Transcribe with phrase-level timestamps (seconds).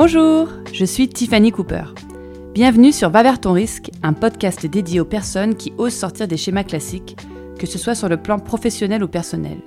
[0.00, 1.82] Bonjour, je suis Tiffany Cooper.
[2.54, 6.36] Bienvenue sur Va vers ton risque, un podcast dédié aux personnes qui osent sortir des
[6.36, 7.16] schémas classiques,
[7.58, 9.58] que ce soit sur le plan professionnel ou personnel.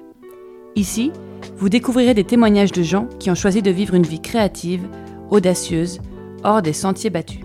[0.78, 1.12] Ici,
[1.58, 4.88] vous découvrirez des témoignages de gens qui ont choisi de vivre une vie créative,
[5.32, 6.00] audacieuse,
[6.45, 7.41] hors des sentiers battus.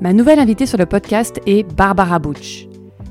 [0.00, 2.68] Ma nouvelle invitée sur le podcast est Barbara Butch.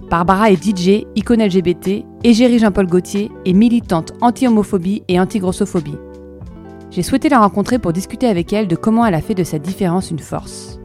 [0.10, 6.09] Barbara est DJ, icône LGBT, égérie Jean-Paul Gaultier et militante anti-homophobie et anti-grossophobie.
[6.92, 9.60] J'ai souhaité la rencontrer pour discuter avec elle de comment elle a fait de sa
[9.60, 10.80] différence une force.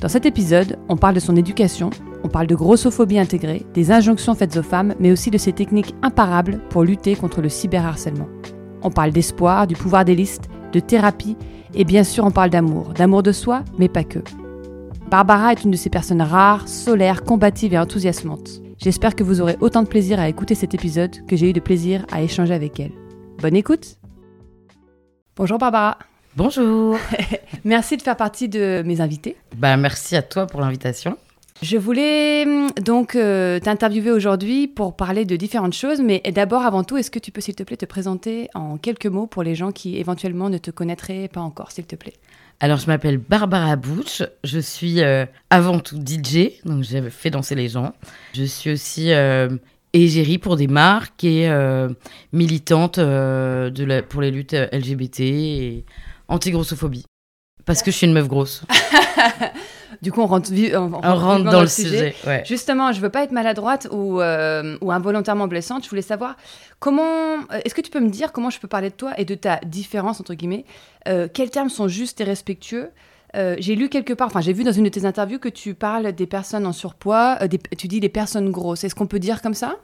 [0.00, 1.90] Dans cet épisode, on parle de son éducation,
[2.24, 5.94] on parle de grossophobie intégrée, des injonctions faites aux femmes, mais aussi de ses techniques
[6.02, 8.28] imparables pour lutter contre le cyberharcèlement.
[8.82, 11.36] On parle d'espoir, du pouvoir des listes, de thérapie,
[11.74, 14.18] et bien sûr on parle d'amour, d'amour de soi, mais pas que.
[15.08, 18.60] Barbara est une de ces personnes rares, solaires, combatives et enthousiasmantes.
[18.78, 21.60] J'espère que vous aurez autant de plaisir à écouter cet épisode que j'ai eu de
[21.60, 22.92] plaisir à échanger avec elle.
[23.40, 24.01] Bonne écoute
[25.34, 25.98] Bonjour Barbara.
[26.36, 26.98] Bonjour.
[27.64, 29.36] merci de faire partie de mes invités.
[29.56, 31.16] Bah, merci à toi pour l'invitation.
[31.62, 36.84] Je voulais hum, donc euh, t'interviewer aujourd'hui pour parler de différentes choses, mais d'abord, avant
[36.84, 39.54] tout, est-ce que tu peux, s'il te plaît, te présenter en quelques mots pour les
[39.54, 42.14] gens qui éventuellement ne te connaîtraient pas encore, s'il te plaît?
[42.60, 47.54] Alors, je m'appelle Barbara Butch, je suis euh, avant tout DJ, donc j'ai fait danser
[47.54, 47.92] les gens.
[48.34, 49.48] Je suis aussi euh,
[49.92, 51.88] égérie pour des marques et euh,
[52.32, 55.84] militante euh, de la, pour les luttes LGBT et
[56.28, 57.04] anti-grossophobie.
[57.64, 58.62] Parce que je suis une meuf grosse.
[60.02, 62.14] du coup, on rentre, on, on rentre dans, le sujet.
[62.26, 62.42] ouais.
[62.44, 65.84] Justement, je veux pas être maladroite ou, euh, ou involontairement blessante.
[65.84, 66.36] Je voulais savoir
[66.80, 67.02] comment.
[67.52, 69.34] euh, Est-ce que tu peux me dire comment je peux parler de toi et de
[69.36, 70.64] ta différence entre guillemets?
[71.06, 72.90] Euh, Quels termes sont justes et respectueux?
[73.34, 75.74] Euh, j'ai lu quelque part, enfin j'ai vu dans une de tes interviews que tu
[75.74, 78.84] parles des personnes en surpoids, euh, tu dis des personnes grosses.
[78.84, 79.76] Est-ce qu'on peut dire comme ça?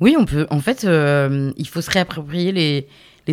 [0.00, 0.46] Oui, on peut.
[0.50, 2.88] En fait, euh, il faut se réapproprier les,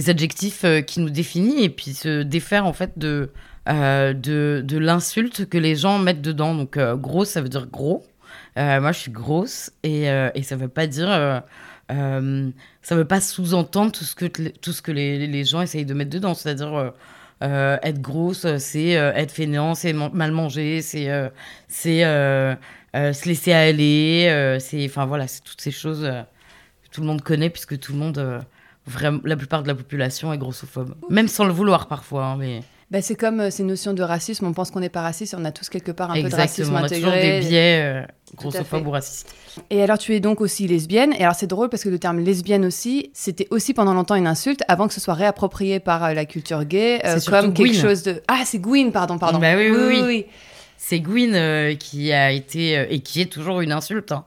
[0.09, 3.31] adjectifs qui nous définissent et puis se défaire en fait de,
[3.65, 6.55] de, l'insulte que les gens mettent dedans.
[6.55, 8.05] Donc, gros, ça veut dire gros.
[8.55, 10.05] Moi, je suis grosse et,
[10.43, 11.43] ça veut pas dire.
[11.89, 16.11] ça veut pas sous-entendre tout ce que, tout ce que les gens essayent de mettre
[16.11, 16.33] dedans.
[16.33, 16.93] C'est-à-dire.
[17.41, 21.29] Euh, euh, être grosse, c'est euh, être fainéant, c'est mal manger, c'est euh,
[21.67, 22.55] c'est euh,
[22.95, 26.21] euh, se laisser aller, euh, c'est enfin voilà, c'est toutes ces choses euh,
[26.83, 28.39] que tout le monde connaît puisque tout le monde, euh,
[28.85, 32.25] vraiment, la plupart de la population est grossophobe, même sans le vouloir parfois.
[32.25, 32.61] hein, mais
[32.91, 35.45] bah, C'est comme euh, ces notions de racisme, on pense qu'on n'est pas raciste, on
[35.45, 38.05] a tous quelque part un peu de racisme exactement, on a toujours des biais euh,
[38.35, 39.33] grossophobes ou racistes.
[39.69, 41.13] Et alors, tu es donc aussi lesbienne.
[41.13, 44.27] Et alors, c'est drôle parce que le terme lesbienne aussi, c'était aussi pendant longtemps une
[44.27, 47.81] insulte avant que ce soit réapproprié par euh, la culture gay euh, comme quelque Gwyn.
[47.81, 48.21] chose de.
[48.27, 49.39] Ah, c'est Gwyn, pardon, pardon.
[49.39, 50.25] Bah oui, oui, oui.
[50.77, 54.11] C'est Gwyn qui a été et qui est toujours une insulte.
[54.13, 54.23] hein.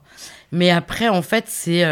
[0.53, 1.83] Mais après, en fait, c'est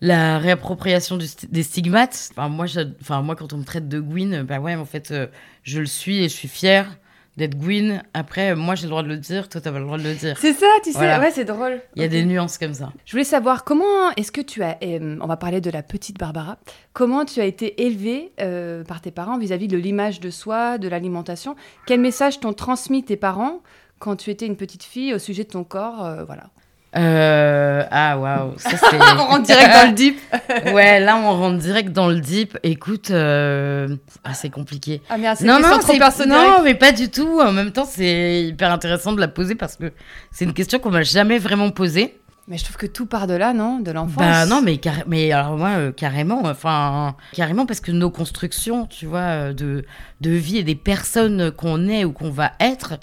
[0.00, 2.30] la réappropriation du des stigmates.
[2.32, 4.84] Enfin moi, je- enfin, moi, quand on me traite de Gwyn, euh, bah ouais, en
[4.84, 5.26] fait, euh,
[5.64, 6.98] je le suis et je suis fière
[7.36, 8.02] d'être Gwyn.
[8.14, 10.02] Après, euh, moi, j'ai le droit de le dire, toi, t'as pas le droit de
[10.02, 10.36] le dire.
[10.40, 10.98] C'est ça, tu sais.
[10.98, 11.20] Voilà.
[11.20, 11.80] Ouais, c'est drôle.
[11.94, 12.92] Il y a des nuances comme ça.
[13.04, 14.76] Je voulais savoir comment est-ce que tu as.
[14.82, 16.58] euh, on va parler de la petite Barbara.
[16.92, 20.88] Comment tu as été élevée euh, par tes parents vis-à-vis de l'image de soi, de
[20.88, 21.54] l'alimentation?
[21.86, 23.62] Quel message t'ont transmis tes parents
[24.00, 26.50] quand tu étais une petite fille au sujet de ton corps euh, Voilà.
[26.96, 28.54] Euh, ah waouh,
[29.18, 30.18] on rentre direct dans le deep.
[30.72, 32.58] ouais, là on rentre direct dans le deep.
[32.62, 33.94] Écoute, euh,
[34.24, 35.02] ah, c'est compliqué.
[35.10, 37.40] Ah c'est Non, non, question trop non, mais pas du tout.
[37.40, 39.92] En même temps, c'est hyper intéressant de la poser parce que
[40.30, 42.18] c'est une question qu'on m'a jamais vraiment posée.
[42.50, 44.16] Mais je trouve que tout part de là, non De l'enfance.
[44.16, 48.86] Bah non, mais, carré- mais alors moi, euh, carrément, enfin, carrément parce que nos constructions,
[48.86, 49.84] tu vois, de,
[50.22, 52.94] de vie et des personnes qu'on est ou qu'on va être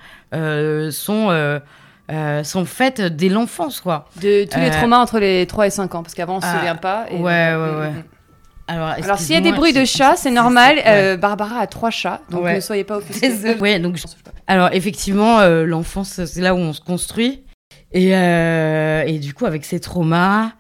[0.92, 1.60] sont,
[2.12, 4.06] euh, euh, sont faites dès l'enfance, quoi.
[4.18, 6.46] De tous les Euh, traumas entre les 3 et 5 ans, parce qu'avant on se
[6.48, 7.06] Ah, souvient pas.
[7.10, 7.94] et- ouais, ouais, Mm, ouais.
[8.68, 10.80] Alors, Alors s'il y a des bruits de chats, c'est normal.
[10.88, 12.56] Euh, Barbara a trois chats, donc Ouais.
[12.56, 13.30] ne soyez pas offusqués.
[13.62, 14.06] Ouais, donc je-
[14.48, 17.44] Alors effectivement, euh, l'enfance, c'est là où on se construit.
[17.92, 20.52] Et, euh, et du coup, avec ces traumas,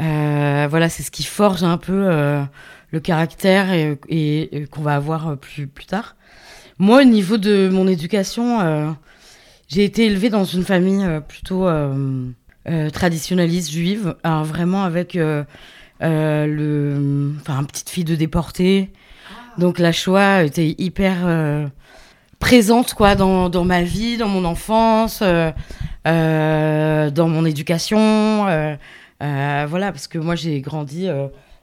[0.00, 2.42] euh, voilà, c'est ce qui forge un peu euh,
[2.90, 6.16] le caractère et, et- et qu'on va avoir euh, plus, plus tard.
[6.78, 8.90] Moi, au niveau de mon éducation, euh,
[9.72, 12.26] j'ai été élevée dans une famille euh, plutôt euh,
[12.68, 15.46] euh, traditionnaliste juive, alors vraiment avec le,
[17.40, 18.90] enfin, petite fille de déportée.
[19.56, 21.70] Donc la Shoah était hyper
[22.38, 25.50] présente quoi dans, dans ma vie, dans mon enfance, euh,
[26.06, 28.46] euh, dans mon éducation.
[28.48, 28.76] euh,
[29.20, 31.08] voilà, parce que moi j'ai grandi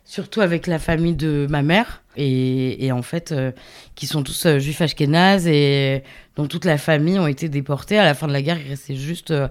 [0.06, 3.52] surtout avec la famille de ma mère et, et en fait euh,
[3.96, 6.04] qui sont tous euh, juifs ashkénazes et
[6.36, 7.98] dont toute la famille ont été déportés.
[7.98, 9.48] À la fin de la guerre, il restait juste euh,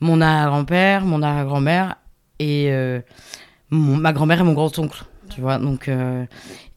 [0.00, 1.96] mon arrière-grand-père, mon arrière-grand-mère
[2.38, 2.70] et
[3.70, 5.04] mon- ma grand-mère et mon grand-oncle.
[5.30, 5.58] tu vois.
[5.58, 5.88] Donc,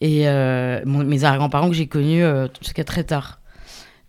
[0.02, 0.26] et
[0.86, 2.24] mon- mes arrière-grands-parents que j'ai connus
[2.62, 3.40] jusqu'à très tard.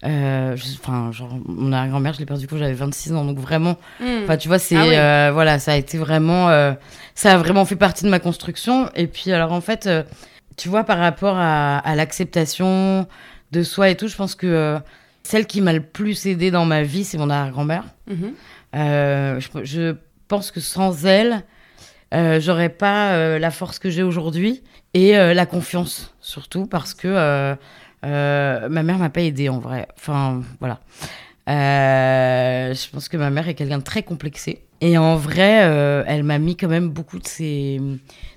[0.05, 3.77] Enfin, genre, mon arrière-grand-mère, je l'ai perdu quand j'avais 26 ans, donc vraiment,
[4.25, 5.33] Enfin, tu vois, c'est Ah oui.
[5.35, 6.49] voilà, ça a été vraiment,
[7.15, 8.91] ça a vraiment fait partie de ma construction.
[8.95, 9.89] Et puis, alors en fait,
[10.57, 13.07] tu vois, par rapport à, à l'acceptation
[13.53, 14.79] de soi et tout, je pense que euh,
[15.23, 17.85] celle qui m'a le plus aidé dans ma vie, c'est mon arrière-grand-mère.
[18.09, 18.33] Mhm.
[18.75, 19.97] Euh, je, je
[20.29, 21.43] pense que sans elle,
[22.15, 24.63] euh, j'aurais pas la force que j'ai aujourd'hui
[24.95, 27.57] et la confiance surtout parce que
[28.03, 29.89] ma mère m'a pas aidée en vrai.
[29.97, 30.81] Enfin voilà.
[31.47, 36.23] Je pense que ma mère est quelqu'un de très complexé et en vrai, euh, elle
[36.23, 37.81] m'a mis quand même beaucoup de ses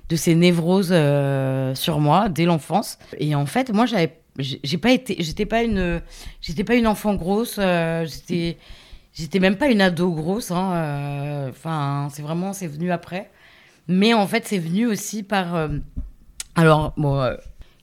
[0.08, 2.98] de ses névroses euh, sur moi dès l'enfance.
[3.18, 6.00] Et en fait, moi, j'avais j'ai pas été, j'étais pas une,
[6.40, 7.56] j'étais pas une enfant grosse.
[7.58, 8.58] euh, j'étais
[9.12, 13.28] J'étais même pas une ado grosse, hein, enfin, c'est vraiment, c'est venu après.
[13.88, 15.68] Mais en fait, c'est venu aussi par,
[16.54, 17.28] alors, bon,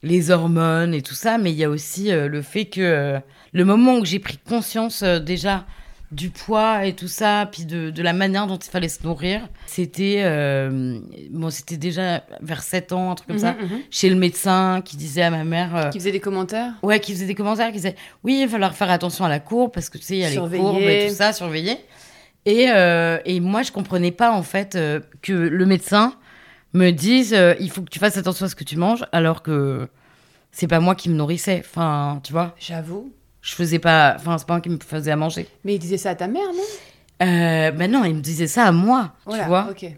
[0.04, 3.20] les hormones et tout ça, mais il y a aussi le fait que
[3.52, 5.66] le moment où j'ai pris conscience déjà
[6.12, 9.42] du poids et tout ça, puis de, de la manière dont il fallait se nourrir,
[9.66, 11.00] c'était, euh,
[11.32, 13.80] bon, c'était déjà vers 7 ans, un truc comme ça, Mhm, mhm.
[13.92, 16.74] chez le médecin qui disait à ma mère, euh, Qui faisait des commentaires?
[16.82, 19.40] Ouais, qui faisait des commentaires, qui disaient oui, il va falloir faire attention à la
[19.42, 21.78] courbe parce que tu sais, il y a les courbes et tout ça, surveiller.
[22.46, 24.78] Et, euh, et moi, je comprenais pas en fait
[25.22, 26.14] que le médecin
[26.74, 29.90] me dise il faut que tu fasses attention à ce que tu manges alors que
[30.54, 31.62] c'est pas moi qui me nourrissais.
[31.66, 33.12] Enfin, tu vois, J'avoue.
[33.42, 34.16] Je faisais pas.
[34.18, 35.48] Enfin, c'est pas moi qui me faisais à manger.
[35.64, 37.26] Mais il disait ça à ta mère, non?
[37.28, 39.84] Euh, ben non, il me disait ça à moi, Voilà, tu vois, ok.
[39.86, 39.90] euh,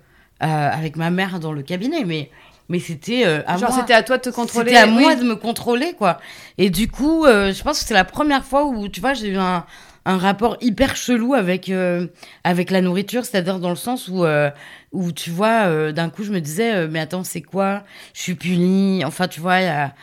[0.41, 2.30] avec ma mère dans le cabinet, mais.
[2.71, 3.80] Mais c'était euh, à Genre, moi.
[3.80, 4.69] c'était à toi de te contrôler.
[4.69, 6.19] C'était à moi de me contrôler, quoi.
[6.59, 9.30] Et du coup, euh, je pense que c'est la première fois où, tu vois, j'ai
[9.30, 9.65] eu un,
[10.06, 12.06] un rapport hyper chelou avec, euh,
[12.44, 14.51] avec la nourriture, c'est-à-dire dans le sens où, euh,
[14.92, 17.81] où tu vois, euh, d'un coup, je me disais, mais attends, c'est quoi?
[18.13, 19.03] Je suis punie.
[19.03, 19.95] Enfin, tu vois, il y a.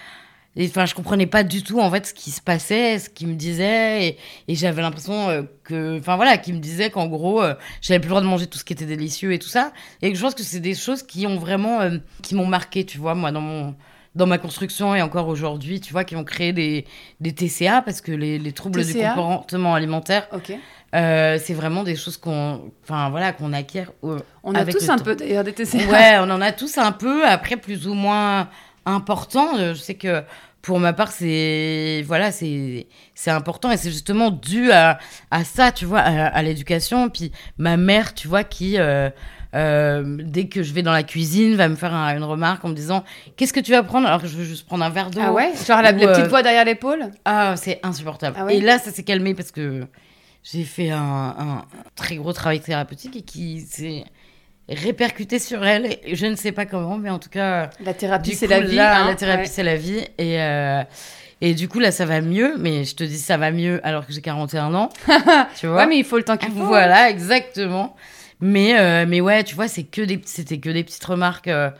[0.56, 3.28] et, Enfin, je comprenais pas du tout en fait ce qui se passait, ce qu'il
[3.28, 4.18] me disait, et,
[4.48, 8.06] et j'avais l'impression euh, que, enfin voilà, qu'il me disait qu'en gros, euh, j'avais plus
[8.08, 9.72] le droit de manger tout ce qui était délicieux et tout ça,
[10.02, 12.84] et que je pense que c'est des choses qui ont vraiment, euh, qui m'ont marqué,
[12.84, 13.74] tu vois, moi dans mon,
[14.14, 16.86] dans ma construction et encore aujourd'hui, tu vois, qui ont créé des,
[17.20, 19.12] des TCA parce que les, les troubles du TCA?
[19.14, 20.26] comportement alimentaire,
[20.94, 23.92] euh, c'est vraiment des choses qu'on, enfin voilà, qu'on acquiert.
[24.04, 25.04] euh, On a avec tous un temps.
[25.04, 25.78] peu d'ailleurs des TCA.
[25.90, 28.48] Ouais, on en a tous un peu, après plus ou moins
[28.86, 29.56] important.
[29.58, 30.22] Euh, Je sais que
[30.62, 34.98] pour ma part, c'est voilà, c'est c'est important et c'est justement dû à,
[35.30, 37.08] à ça, tu vois, à, à l'éducation.
[37.10, 39.10] Puis ma mère, tu vois, qui euh,
[39.54, 42.68] euh, dès que je vais dans la cuisine, va me faire un- une remarque en
[42.68, 43.04] me disant
[43.36, 44.06] qu'est-ce que tu vas prendre?
[44.08, 45.20] Alors que je veux juste prendre un verre d'eau.
[45.22, 45.52] Ah ouais?
[45.66, 47.10] Genre la, Ou, la petite voix derrière l'épaule?
[47.24, 48.36] Ah, c'est insupportable.
[48.38, 48.56] Ah ouais?
[48.56, 49.86] Et là, ça s'est calmé parce que
[50.42, 50.98] j'ai fait un,
[51.38, 54.04] un très gros travail thérapeutique et qui s'est
[54.68, 55.98] répercuté sur elle.
[56.04, 58.74] Et je ne sais pas comment, mais en tout cas, La thérapie, c'est la vie.
[58.76, 59.08] là, hein.
[59.08, 59.46] la thérapie, Ouais.
[59.46, 60.00] c'est la vie.
[60.18, 60.82] Et, euh,
[61.40, 62.54] et du coup, là, ça va mieux.
[62.58, 64.88] Mais je te dis, ça va mieux alors que j'ai 41 ans.
[65.58, 66.66] tu vois Ouais, mais il faut le temps qu'il faut.
[66.66, 67.94] Voilà, exactement.
[68.40, 71.70] Mais, euh, mais ouais, tu vois, c'est que des, c'était que des petites remarques euh,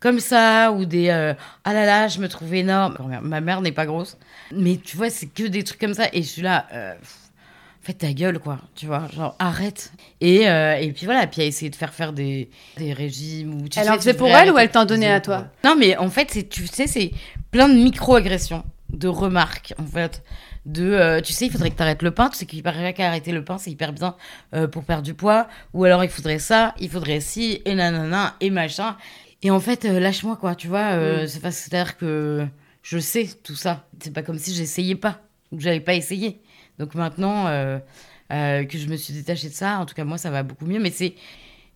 [0.00, 2.96] comme ça, ou des ah là là, je me trouve énorme.
[3.22, 4.16] Ma mère n'est pas grosse,
[4.54, 6.04] mais tu vois, c'est que des trucs comme ça.
[6.12, 6.66] Et je suis là,
[7.00, 7.16] pff,
[7.86, 9.92] fais ta gueule, quoi, tu vois, genre arrête.
[10.20, 13.62] Et, euh, et puis voilà, puis à essayer de faire faire des, des régimes.
[13.62, 15.46] Ou, tu Elle sais, en faisait pour elle ou arrêter elle t'en donnait à toi.
[15.64, 17.12] Non, mais en fait, c'est, tu sais, c'est
[17.52, 20.22] plein de micro-agressions, de remarques, en fait.
[20.64, 22.28] De, euh, tu sais, il faudrait que tu arrêtes le pain.
[22.28, 24.16] Tu sais qu'il paraît qu'arrêter le pain, c'est hyper bien
[24.52, 25.46] euh, pour perdre du poids.
[25.72, 28.96] Ou alors, il faudrait ça, il faudrait ci, et nanana, et machin.
[29.42, 30.96] Et en fait, lâche-moi, quoi, tu vois.
[30.96, 31.28] Mm.
[31.28, 32.44] C'est-à-dire que
[32.82, 33.86] je sais tout ça.
[34.00, 35.20] C'est pas comme si j'essayais pas,
[35.52, 36.40] ou que j'avais pas essayé.
[36.78, 37.78] Donc maintenant euh,
[38.32, 40.66] euh, que je me suis détachée de ça, en tout cas, moi, ça va beaucoup
[40.66, 40.80] mieux.
[40.80, 41.14] Mais c'est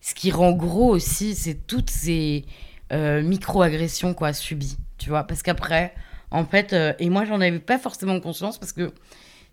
[0.01, 2.45] ce qui rend gros aussi, c'est toutes ces
[2.91, 5.23] euh, micro-agressions, quoi, subies, tu vois.
[5.23, 5.93] Parce qu'après,
[6.31, 8.91] en fait, et moi, j'en avais pas forcément conscience parce que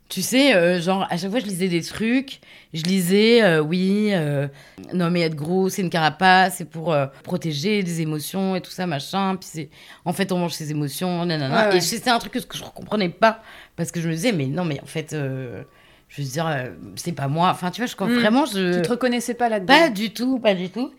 [0.09, 2.41] tu sais, euh, genre, à chaque fois, je lisais des trucs.
[2.73, 4.49] Je lisais, euh, oui, euh,
[4.95, 8.87] non, mais être gros, c'est une carapace, c'est pour protéger des émotions et tout ça,
[8.87, 9.37] machin.
[9.37, 9.71] Puis c'est,
[10.05, 11.65] en fait, on mange ses émotions, nanana.
[11.67, 11.77] Ouais, ouais.
[11.79, 13.43] Et c'était un truc que, je ne comprenais pas
[13.77, 17.29] parce que je me disais, mais non, mais en fait, je veux dire, c'est pas
[17.29, 17.51] moi.
[17.51, 18.19] Enfin, tu vois, je, Mm.
[18.19, 18.77] vraiment, je.
[18.77, 20.91] Tu te reconnaissais pas là-dedans Pas du tout, pas du tout.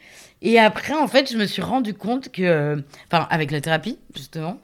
[0.41, 4.59] Et après, en fait, je me suis rendu compte que, enfin, avec la thérapie, justement,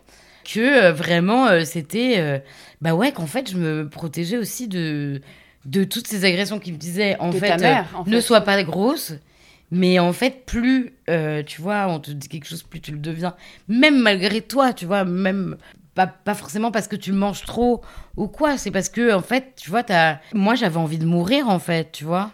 [0.46, 2.40] que euh, vraiment, euh, c'était, euh,
[2.82, 5.22] bah ouais, qu'en fait, je me protégeais aussi de,
[5.66, 8.22] de toutes ces agressions qui me disaient, en De fait, ta mère, en ne fait.
[8.22, 9.14] sois pas grosse.
[9.72, 13.00] Mais en fait, plus, euh, tu vois, on te dit quelque chose, plus tu le
[13.00, 13.36] deviens.
[13.68, 15.58] Même malgré toi, tu vois, même
[15.96, 17.82] pas, pas forcément parce que tu manges trop
[18.16, 18.58] ou quoi.
[18.58, 20.20] C'est parce que, en fait, tu vois, t'as...
[20.34, 22.32] moi, j'avais envie de mourir, en fait, tu vois.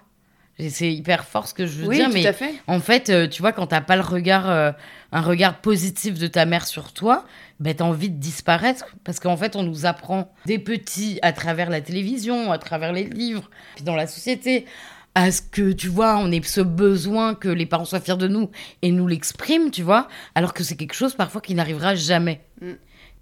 [0.70, 2.54] C'est hyper fort ce que je veux Oui, dire, tout mais à fait.
[2.68, 4.72] en fait, euh, tu vois, quand t'as pas le regard, euh,
[5.12, 7.26] un regard positif de ta mère sur toi,
[7.62, 11.70] ben t'as envie de disparaître parce qu'en fait, on nous apprend des petits à travers
[11.70, 14.66] la télévision, à travers les livres, puis dans la société,
[15.14, 18.28] à ce que tu vois, on ait ce besoin que les parents soient fiers de
[18.28, 18.50] nous
[18.82, 22.42] et nous l'expriment, tu vois, alors que c'est quelque chose parfois qui n'arrivera jamais.
[22.62, 22.72] Mm.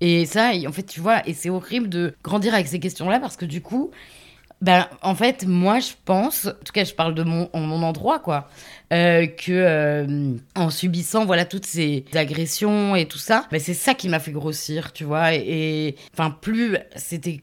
[0.01, 3.35] Et ça, en fait, tu vois, et c'est horrible de grandir avec ces questions-là parce
[3.35, 3.91] que du coup,
[4.61, 7.81] ben, en fait, moi, je pense, en tout cas, je parle de mon, en mon
[7.81, 8.49] endroit, quoi,
[8.91, 13.93] euh, que euh, en subissant, voilà, toutes ces agressions et tout ça, ben, c'est ça
[13.93, 15.33] qui m'a fait grossir, tu vois.
[15.33, 17.41] Et enfin, plus c'était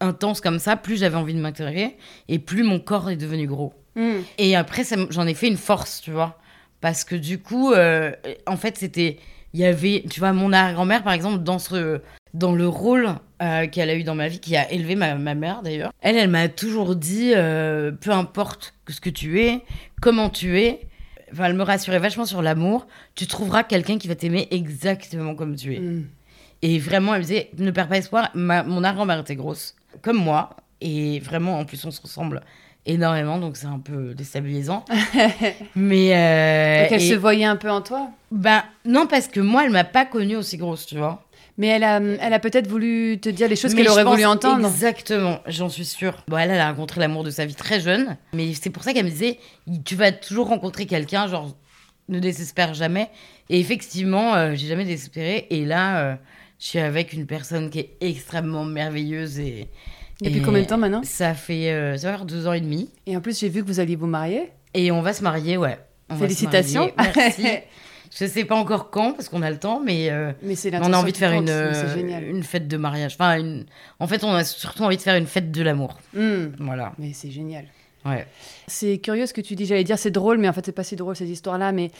[0.00, 1.96] intense comme ça, plus j'avais envie de m'intéresser
[2.28, 3.74] et plus mon corps est devenu gros.
[3.96, 4.20] Mm.
[4.38, 6.38] Et après, j'en ai fait une force, tu vois.
[6.80, 8.12] Parce que du coup, euh,
[8.46, 9.18] en fait, c'était.
[9.54, 12.00] Il y avait, tu vois, mon arrière-grand-mère, par exemple, dans, ce,
[12.34, 13.10] dans le rôle
[13.42, 16.16] euh, qu'elle a eu dans ma vie, qui a élevé ma, ma mère d'ailleurs, elle,
[16.16, 19.60] elle m'a toujours dit euh, peu importe ce que tu es,
[20.00, 20.80] comment tu es,
[21.32, 25.56] enfin, elle me rassurait vachement sur l'amour, tu trouveras quelqu'un qui va t'aimer exactement comme
[25.56, 25.80] tu es.
[25.80, 26.06] Mm.
[26.62, 28.30] Et vraiment, elle me disait, ne perds pas espoir.
[28.34, 30.50] Ma, mon arrière-grand-mère était grosse, comme moi.
[30.80, 32.40] Et vraiment, en plus, on se ressemble
[32.86, 34.84] énormément, donc c'est un peu déstabilisant.
[35.74, 36.14] Mais.
[36.14, 38.10] euh, Donc elle et- se voyait un peu en toi?
[38.30, 41.24] Ben, non, parce que moi, elle m'a pas connue aussi grosse, tu vois.
[41.58, 44.66] Mais elle a, elle a peut-être voulu te dire les choses qu'elle aurait voulu entendre.
[44.66, 46.24] Exactement, j'en suis sûre.
[46.28, 48.16] Bon, elle, elle a rencontré l'amour de sa vie très jeune.
[48.32, 49.38] Mais c'est pour ça qu'elle me disait,
[49.84, 51.54] tu vas toujours rencontrer quelqu'un, genre,
[52.08, 53.10] ne désespère jamais.
[53.50, 55.46] Et effectivement, euh, j'ai jamais désespéré.
[55.50, 56.14] Et là, euh,
[56.58, 59.68] je suis avec une personne qui est extrêmement merveilleuse et.
[60.20, 61.02] Depuis et combien de temps maintenant?
[61.04, 62.90] Ça fait, euh, ça va faire deux ans et demi.
[63.06, 64.50] Et en plus, j'ai vu que vous alliez vous marier.
[64.72, 65.78] Et on va se marier, ouais.
[66.08, 66.92] On Félicitations.
[66.96, 67.12] marier.
[67.16, 67.42] Merci.
[68.14, 70.98] je sais pas encore quand, parce qu'on a le temps, mais euh, Mais on a
[70.98, 73.14] envie de faire une, euh, une fête de mariage.
[73.14, 73.64] Enfin, une...
[73.98, 75.98] en fait, on a surtout envie de faire une fête de l'amour.
[76.14, 76.48] Mm.
[76.58, 76.92] Voilà.
[76.98, 77.64] Mais c'est génial.
[78.04, 78.26] Ouais.
[78.66, 79.64] C'est curieux ce que tu dis.
[79.64, 81.72] J'allais dire c'est drôle, mais en fait c'est pas si drôle ces histoires-là.
[81.72, 81.90] Mais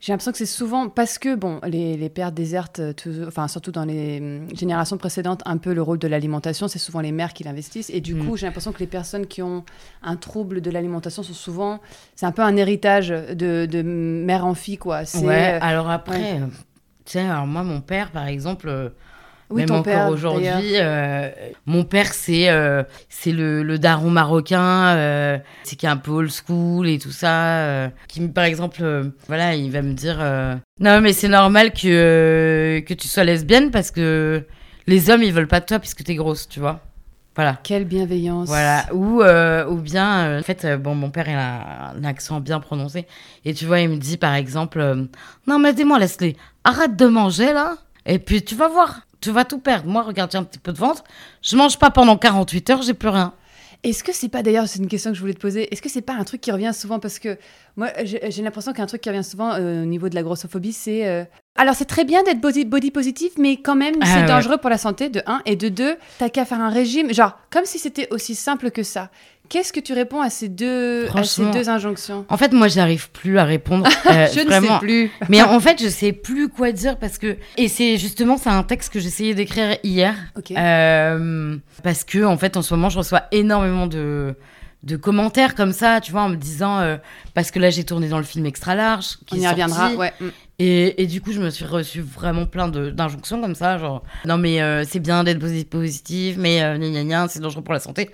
[0.00, 3.48] j'ai l'impression que c'est souvent parce que bon, les, les pères désertent, euh, tout- enfin
[3.48, 6.68] surtout dans les hum, générations précédentes, un peu le rôle de l'alimentation.
[6.68, 7.90] C'est souvent les mères qui l'investissent.
[7.90, 8.26] Et du Mm.
[8.26, 9.64] coup, j'ai l'impression que les personnes qui ont
[10.02, 11.80] un trouble de l'alimentation sont souvent,
[12.14, 15.00] c'est un peu un héritage de, de mère en fille quoi.
[15.14, 15.54] Ouais.
[15.54, 16.46] euh, Alors après, euh,
[17.04, 18.92] tu sais, alors moi, mon père, par exemple,
[19.50, 21.30] oui, même ton encore père, aujourd'hui, euh,
[21.66, 26.10] mon père, c'est euh, c'est le, le daron marocain, euh, c'est qui est un peu
[26.10, 27.90] old school et tout ça.
[28.08, 30.18] qui, par exemple, voilà, il va me dire
[30.80, 34.44] non, mais c'est normal que que tu sois lesbienne parce que
[34.86, 36.80] les hommes, ils veulent pas de toi puisque t'es grosse, tu vois.
[37.38, 37.56] Voilà.
[37.62, 38.48] Quelle bienveillance.
[38.48, 42.02] Voilà, ou, euh, ou bien, euh, en fait, euh, bon, mon père, il a un
[42.02, 43.06] accent bien prononcé.
[43.44, 45.06] Et tu vois, il me dit, par exemple,
[45.46, 47.76] non, mais dis-moi, Leslie, arrête de manger, là.
[48.06, 49.88] Et puis, tu vas voir, tu vas tout perdre.
[49.88, 51.04] Moi, regarde, j'ai un petit peu de ventre.
[51.42, 53.32] Je mange pas pendant 48 heures, j'ai plus rien.
[53.84, 55.88] Est-ce que c'est pas d'ailleurs, c'est une question que je voulais te poser, est-ce que
[55.88, 56.98] c'est pas un truc qui revient souvent?
[56.98, 57.38] Parce que
[57.76, 61.06] moi j'ai l'impression qu'un truc qui revient souvent euh, au niveau de la grossophobie c'est
[61.06, 61.22] euh,
[61.56, 64.26] alors c'est très bien d'être body, body positif mais quand même Ah, c'est ouais.
[64.26, 67.38] dangereux pour la santé de un et de deux t'as qu'à faire un régime genre
[67.50, 69.10] comme si c'était aussi simple que ça.
[69.48, 72.26] Qu'est-ce que tu réponds à ces deux à ces deux injonctions?
[72.28, 73.86] En fait, moi, j'arrive plus à répondre.
[74.10, 75.10] euh, Je ne sais plus.
[75.28, 77.36] Mais en fait, je sais plus quoi dire parce que.
[77.56, 80.14] Et c'est justement, c'est un texte que j'essayais d'écrire hier.
[80.56, 84.34] Euh, parce que en fait en ce moment je reçois énormément de
[84.84, 86.96] de commentaires comme ça tu vois en me disant euh,
[87.34, 89.76] parce que là j'ai tourné dans le film extra large qui On y est reviendra.
[89.90, 89.96] sorti.
[89.96, 90.12] Ouais.
[90.20, 90.26] mm.
[90.60, 94.02] et, et du coup je me suis reçu vraiment plein de d'injonctions comme ça genre
[94.24, 98.10] non mais euh, c'est bien d'être posi- positif mais euh, c'est dangereux pour la santé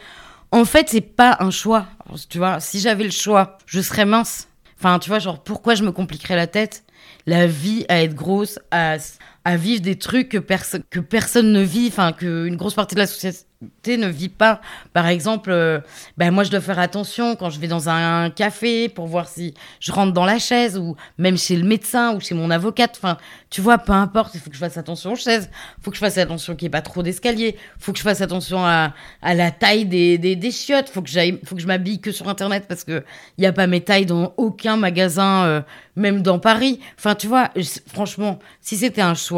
[0.54, 1.87] en fait c'est pas un choix.
[2.28, 4.49] Tu vois si j'avais le choix je serais mince.
[4.78, 6.84] Enfin tu vois genre pourquoi je me compliquerais la tête?
[7.26, 8.96] La vie à être grosse à
[9.45, 13.07] à vivre des trucs que, que personne ne vit, enfin qu'une grosse partie de la
[13.07, 13.47] société
[13.89, 14.61] ne vit pas.
[14.93, 15.81] Par exemple, euh,
[16.17, 19.55] ben moi je dois faire attention quand je vais dans un café pour voir si
[19.81, 22.95] je rentre dans la chaise ou même chez le médecin ou chez mon avocate.
[22.97, 23.19] Enfin,
[23.51, 26.01] tu vois, peu importe, il faut que je fasse attention aux chaises, faut que je
[26.01, 29.35] fasse attention qu'il n'y ait pas trop d'escaliers, faut que je fasse attention à, à
[29.35, 32.65] la taille des, des, chiottes, faut que j'aille, faut que je m'habille que sur internet
[32.69, 33.05] parce que
[33.39, 35.61] il n'y a pas mes tailles dans aucun magasin, euh,
[35.97, 36.81] même dans Paris.
[36.99, 37.51] Enfin, tu vois,
[37.87, 39.34] franchement, si c'était un choix,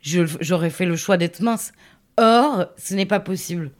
[0.00, 1.72] j'aurais fait le choix d'être mince.
[2.18, 3.70] Or, ce n'est pas possible,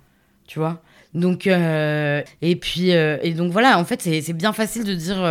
[0.46, 0.82] tu vois?
[1.14, 5.22] Donc, euh, et puis, euh, et donc voilà, en fait, c'est bien facile de dire.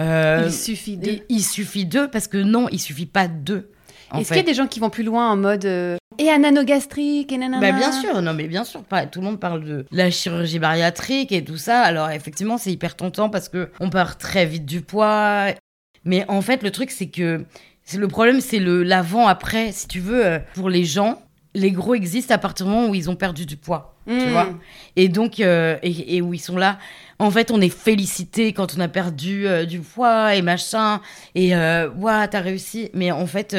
[0.00, 1.18] euh, Il suffit de.
[1.28, 3.70] il, suffit d'eux, parce que non, il suffit pas d'eux.
[4.18, 7.32] Est-ce qu'il y a des gens qui vont plus loin en mode euh, et ananogastrique
[7.32, 7.72] et nanana?
[7.72, 10.58] Bah bien sûr, non mais bien sûr, pas tout le monde parle de la chirurgie
[10.58, 11.80] bariatrique et tout ça.
[11.80, 15.46] Alors effectivement, c'est hyper tentant parce que on part très vite du poids.
[16.04, 17.44] Mais en fait, le truc c'est que
[17.94, 19.72] le problème, c'est le l'avant après.
[19.72, 21.20] Si tu veux, euh, pour les gens,
[21.54, 23.96] les gros existent à partir du moment où ils ont perdu du poids.
[24.06, 24.30] tu Mm.
[24.30, 24.48] vois.
[24.96, 26.78] Et donc, euh, et, et où ils sont là.
[27.18, 31.00] En fait, on est félicité quand on a perdu euh, du poids et machin.
[31.34, 32.90] Et euh, ouais, t'as réussi.
[32.94, 33.54] Mais en fait,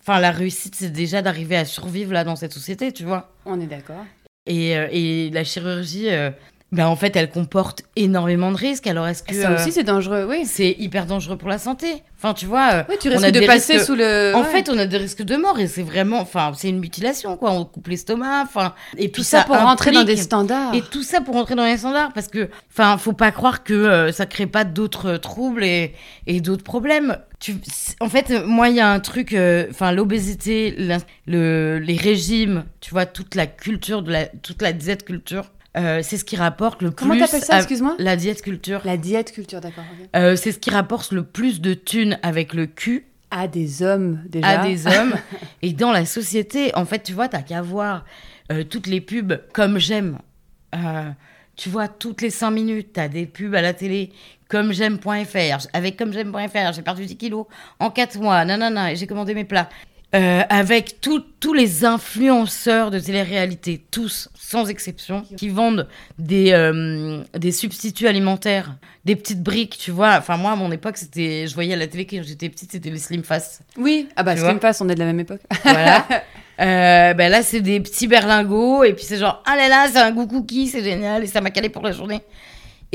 [0.00, 3.32] enfin, la réussite, c'est déjà d'arriver à survivre là dans cette société, tu vois.
[3.44, 4.04] On est d'accord.
[4.46, 6.08] Et, et la chirurgie,
[6.72, 8.86] ben, en fait, elle comporte énormément de risques.
[8.88, 10.44] Alors, est-ce que Ça euh, aussi, c'est dangereux, oui.
[10.44, 12.70] c'est hyper dangereux pour la santé Enfin, tu vois.
[12.72, 14.32] euh, Oui, tu on risques a de des passer risques- sous le.
[14.34, 14.46] en ouais.
[14.48, 17.52] fait, on a des risques de mort et c'est vraiment, enfin, c'est une mutilation, quoi.
[17.52, 20.74] On coupe l'estomac, enfin, et tout ça, pour rentrer dans des standards.
[20.74, 23.74] et tout ça pour rentrer dans les standards, parce que, enfin, faut pas croire que
[23.74, 25.94] euh, ça crée pas d'autres euh, troubles et,
[26.26, 27.18] et d'autres problèmes.
[27.38, 27.54] Tu,
[28.00, 31.96] en fait, euh, moi, il y a un truc, euh, enfin, l'obésité, la- le, les
[31.96, 35.44] régimes, tu vois, toute la culture, de la, toute la diète culture,
[35.76, 37.20] euh, c'est ce qui rapporte le Comment plus.
[37.20, 38.80] t'appelles ça, à- excuse-moi La diète culture.
[38.84, 39.84] La diète culture, d'accord.
[40.14, 44.20] Euh, c'est ce qui rapporte le plus de thunes avec le cul À des hommes,
[44.28, 44.60] déjà.
[44.60, 45.14] à des hommes.
[45.62, 48.04] et dans la société, en fait, tu vois, t'as qu'à voir
[48.52, 50.18] euh, toutes les pubs comme j'aime.
[51.56, 54.12] Tu vois, toutes les 5 minutes, t'as des pubs à la télé
[54.48, 55.66] comme j'aime.fr.
[55.72, 57.46] Avec comme j'aime.fr, j'ai perdu 10 kilos
[57.80, 59.68] en 4 mois, nanana, et j'ai commandé mes plats.
[60.14, 67.50] Euh, avec tous les influenceurs de télé-réalité, tous, sans exception, qui vendent des, euh, des
[67.50, 70.16] substituts alimentaires, des petites briques, tu vois.
[70.16, 72.88] Enfin, moi, à mon époque, c'était, je voyais à la télé quand j'étais petite, c'était
[72.88, 73.62] les Slim Fast.
[73.76, 75.42] Oui, ah bah, Slim Fast, on est de la même époque.
[75.64, 76.06] Voilà.
[76.58, 78.82] Euh, ben là, c'est des petits berlingots.
[78.82, 81.22] Et puis, c'est genre, ah là là, c'est un goût cookie, c'est génial.
[81.22, 82.22] Et ça m'a calé pour la journée.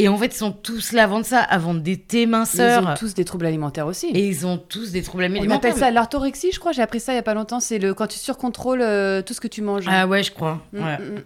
[0.01, 2.29] Et en fait, ils sont tous là à vendre ça, à vendre des thés Ils
[2.29, 2.83] minceurs.
[2.83, 4.07] ont tous des troubles alimentaires aussi.
[4.07, 5.55] Et ils ont tous des on alimentaires.
[5.57, 6.71] appelle ça l'orthorexie, je crois.
[6.71, 7.59] J'ai appris ça il y a pas longtemps.
[7.59, 9.85] C'est le quand tu surcontrôles euh, tout ce que tu manges.
[9.87, 10.59] Ah ouais, je crois.
[10.73, 10.97] Mm, Ouais.
[10.97, 11.23] mm, mm.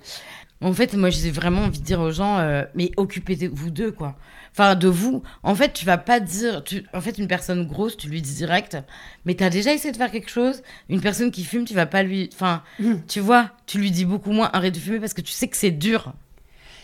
[0.62, 4.16] En fait, moi, j'ai vraiment envie de dire aux gens, euh, mais occupez-vous d'eux, quoi.
[4.54, 5.22] Enfin, de vous.
[5.44, 6.64] En fait, tu vas pas dire.
[6.64, 6.86] Tu...
[6.94, 8.78] En fait, une personne grosse, tu lui dis direct,
[9.26, 10.64] mais t'as déjà essayé de faire quelque chose?
[10.90, 12.30] Une personne qui fume, tu vas pas lui.
[12.34, 12.64] Enfin,
[13.08, 15.58] tu vois, tu lui dis beaucoup moins arrête de fumer parce que tu sais que
[15.58, 16.14] c'est dur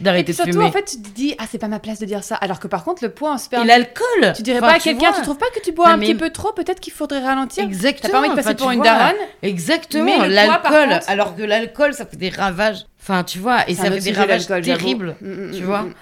[0.02, 0.66] d'arrêter de surtout, fumer.
[0.66, 2.36] en fait, tu te dis, ah, c'est pas ma place de dire ça.
[2.36, 3.68] Alors que par contre, le poids en Et sperme.
[3.68, 5.98] l'alcool Tu dirais Enfin, pas à quelqu'un, tu trouves pas que tu bois Non, un
[5.98, 7.64] mais- petit peu trop Peut-être qu'il faudrait ralentir.
[7.64, 8.02] Exactement.
[8.02, 8.86] T'as pas envie de passer Enfin, pour une vois.
[8.88, 10.26] daronne Exactement.
[10.26, 10.90] L'alcool.
[10.90, 12.86] contre- Alors que l'alcool, ça fait des ravages.
[13.02, 15.16] Enfin, tu vois, et ça fait des ravages terribles.
[15.22, 15.84] Mm, mm, tu vois.
[15.84, 15.94] mm.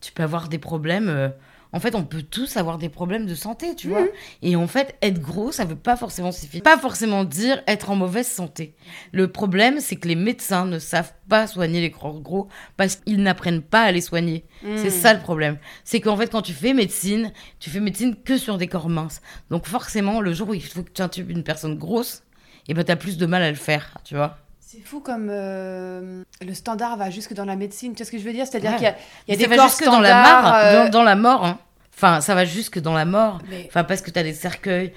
[0.00, 1.08] tu peux avoir des problèmes.
[1.08, 1.28] euh,
[1.76, 3.92] En fait, on peut tous avoir des problèmes de santé, tu Mhm.
[3.92, 4.06] vois.
[4.40, 6.62] Et en fait, être gros, ça veut pas forcément suffire.
[6.62, 8.74] Pas forcément dire être en mauvaise santé.
[9.12, 13.22] Le problème, c'est que les médecins ne savent pas soigner les corps gros parce qu'ils
[13.22, 14.46] n'apprennent pas à les soigner.
[14.76, 14.90] C'est Mm.
[15.02, 15.58] ça le problème.
[15.84, 19.20] C'est qu'en fait, quand tu fais médecine, tu fais médecine que sur des corps minces.
[19.50, 22.22] Donc forcément, le jour où il faut que tu intubes une personne grosse,
[22.68, 24.38] et ben t'as plus de mal à le faire, tu vois.
[24.68, 27.92] C'est fou comme euh, le standard va jusque dans la médecine.
[27.92, 28.46] Tu vois ce que je veux dire?
[28.46, 28.76] C'est-à-dire Ouais.
[28.76, 28.96] qu'il y a,
[29.28, 31.14] il y a Mais des corps jusque dans la standards, mort, euh, dans, dans la
[31.14, 31.44] mort.
[31.44, 31.58] hein.
[31.96, 33.38] Enfin, ça va jusque dans la mort.
[33.48, 34.92] mais- Enfin, parce que t'as des cercueils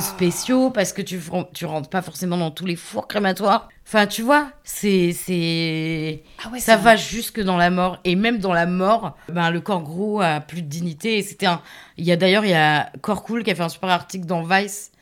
[0.00, 1.20] spéciaux, parce que tu,
[1.52, 3.68] tu rentres pas forcément dans tous les fours crématoires.
[3.86, 7.98] Enfin, tu vois, c'est, c'est, Ah ouais, ça va jusque dans la mort.
[8.04, 11.18] Et même dans la mort, ben, le corps gros a plus de dignité.
[11.18, 11.60] Et c'était un,
[11.96, 14.26] il y a d'ailleurs, il y a Corps Cool qui a fait un super article
[14.26, 14.92] dans Vice.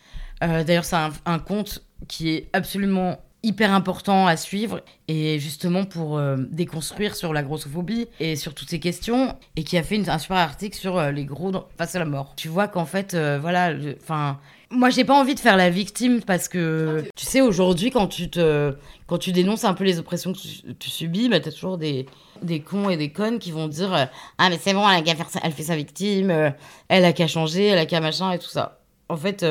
[0.42, 5.84] Euh, d'ailleurs, c'est un, un compte qui est absolument hyper important à suivre et justement
[5.84, 10.08] pour euh, déconstruire sur la grossophobie et sur toutes ces questions et qui a fait
[10.08, 12.32] un super article sur euh, les gros face à la mort.
[12.36, 14.38] Tu vois qu'en fait, euh, voilà, enfin,
[14.70, 18.30] moi j'ai pas envie de faire la victime parce que tu sais aujourd'hui quand tu
[18.30, 18.74] te
[19.06, 20.38] quand tu dénonces un peu les oppressions que
[20.72, 22.06] tu, subis, bah, t'as toujours des
[22.42, 25.52] des cons et des connes qui vont dire ah mais c'est bon elle a elle
[25.52, 26.54] fait sa victime,
[26.88, 28.80] elle a qu'à changer, elle a qu'à machin et tout ça.
[29.10, 29.44] En fait,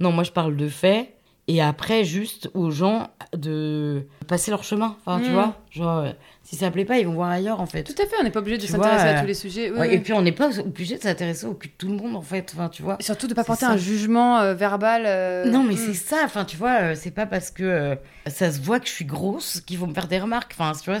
[0.00, 1.17] non, moi je parle de faits
[1.48, 4.96] et après juste aux gens de passer leur chemin.
[5.04, 5.32] Enfin, tu Mm.
[5.34, 6.10] vois, genre euh,
[6.42, 7.82] si ça plaît pas, ils vont voir ailleurs en fait.
[7.84, 9.70] Tout à fait, on n'est pas obligé de s'intéresser à euh, tous les sujets.
[9.70, 9.94] Ouais.
[9.94, 12.22] Et puis on n'est pas obligé de s'intéresser au cul de tout le monde en
[12.22, 12.52] fait.
[12.54, 12.96] Enfin, tu vois.
[13.00, 13.72] Et surtout de pas c'est porter ça.
[13.72, 15.02] un jugement euh, verbal.
[15.06, 15.78] euh, Non, mais mm.
[15.78, 16.18] c'est ça.
[16.24, 19.78] Enfin, tu vois, c'est pas parce que ça se voit que je suis grosse qu'ils
[19.78, 20.54] vont me faire des remarques.
[20.58, 21.00] Enfin, tu vois,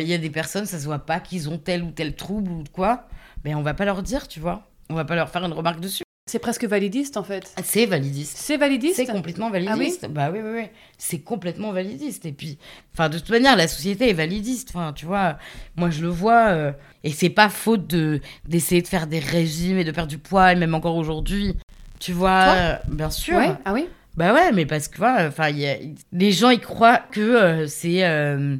[0.00, 2.50] il y a des personnes, ça se voit pas qu'ils ont tel ou tel trouble
[2.50, 3.08] ou quoi.
[3.44, 4.62] Mais on va pas leur dire, tu vois.
[4.90, 6.02] On va pas leur faire une remarque dessus.
[6.28, 7.48] C'est presque validiste en fait.
[7.62, 8.36] C'est validiste.
[8.36, 10.08] C'est validiste C'est complètement Ah validiste.
[10.10, 10.64] bah oui, oui, oui.
[10.98, 12.26] C'est complètement validiste.
[12.26, 12.58] Et puis,
[12.92, 14.70] enfin, de toute manière, la société est validiste.
[14.74, 15.38] Enfin, tu vois,
[15.76, 16.48] moi je le vois.
[16.48, 16.72] euh,
[17.04, 20.50] et c'est pas faute de d'essayer de faire des régimes et de perdre du poids,
[20.52, 21.54] et même encore aujourd'hui.
[22.00, 23.36] Tu vois, Toi euh, bien sûr.
[23.36, 23.52] Ouais.
[23.64, 23.86] Ah oui
[24.16, 25.78] Bah ouais, mais parce que enfin, il y a-
[26.10, 28.56] les gens ils croient que euh, c'est euh,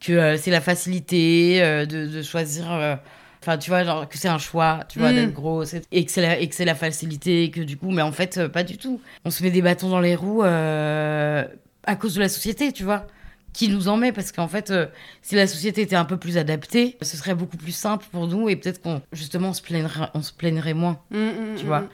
[0.00, 2.98] que euh, c'est la facilité de, de choisir.
[3.46, 5.16] Enfin, tu vois, genre que c'est un choix, tu vois, Mm.
[5.16, 7.76] d'être gros, c'est- et que c'est la, et que c'est la facilité, et que du
[7.76, 9.00] coup, mais en fait, euh, pas du tout.
[9.26, 11.44] On se met des bâtons dans les roues euh,
[11.84, 13.06] à cause de la société, tu vois,
[13.52, 14.86] qui nous en met, parce qu'en fait, euh,
[15.20, 18.48] si la société était un peu plus adaptée, ce serait beaucoup plus simple pour nous,
[18.48, 21.84] et peut-être qu'on, justement, on se plaindrait, on se plaindrait moins Mm, mm, tu vois.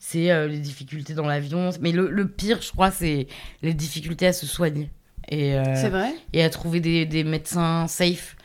[0.00, 1.70] C'est les difficultés dans l'avion.
[1.80, 3.28] Mais le, le pire, je crois, c'est
[3.62, 4.90] les difficultés à se soigner.
[5.28, 6.12] Et, C'est vrai?
[6.34, 8.35] et à trouver des, des médecins safe.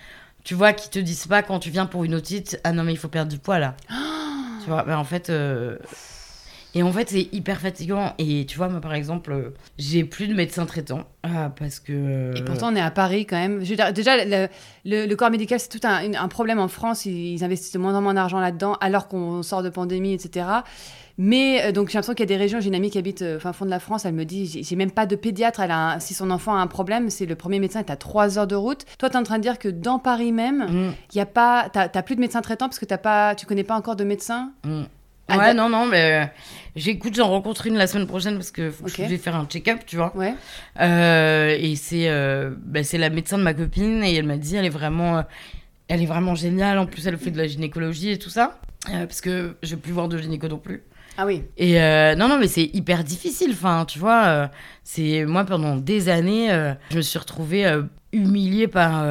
[0.44, 2.94] Tu vois, qui te disent pas quand tu viens pour une otite, ah non mais
[2.94, 3.76] il faut perdre du poids là.
[4.64, 5.78] tu vois, mais en fait, euh,
[6.74, 8.14] et en fait c'est hyper fatigant.
[8.18, 12.32] Et tu vois, moi par exemple, euh, j'ai plus de médecin traitant ah, parce que.
[12.38, 13.64] Et pourtant, on est à Paris quand même.
[13.64, 14.48] Je veux dire, déjà, le,
[14.86, 17.06] le- le corps médical, c'est tout un, un problème en France.
[17.06, 20.46] Ils, ils investissent de moins en moins d'argent là-dedans, alors qu'on sort de pandémie, etc.
[21.24, 22.60] Mais euh, donc, j'ai l'impression qu'il y a des régions.
[22.60, 24.06] J'ai une amie qui habite euh, fin fond de la France.
[24.06, 25.60] Elle me dit j'ai- même pas de pédiatre.
[25.60, 27.96] Elle a un- si son enfant a un problème, c'est le premier médecin est à
[27.96, 28.86] 3 heures de route.
[28.98, 31.28] Toi, tu es en train de dire que dans Paris même, Mm, il y a
[31.28, 33.96] pas, t'as t'as plus de médecin traitant parce que t'as pas, tu connais pas encore
[33.96, 34.52] de médecin?
[34.66, 34.82] mm.
[35.28, 36.26] Ah, Ouais, d'a- non, non, mais euh,
[36.76, 38.98] j'écoute, j'en rencontre une la semaine prochaine parce que faut que Ok.
[38.98, 40.12] je vais faire un check-up, tu vois.
[40.18, 40.34] Ouais.
[40.82, 42.10] Euh, et c'est
[42.66, 45.24] bah, la médecin de ma copine et elle m'a dit elle est vraiment
[45.88, 49.22] elle est vraiment géniale en plus elle fait de la gynécologie et tout ça parce
[49.22, 50.84] que je vais plus voir de gynéco non plus
[51.18, 51.44] Ah oui.
[51.58, 54.48] et euh, non non mais c'est hyper difficile enfin tu vois euh,
[54.84, 57.70] c'est moi pendant des années euh, je me suis retrouvée
[58.14, 59.06] humiliée par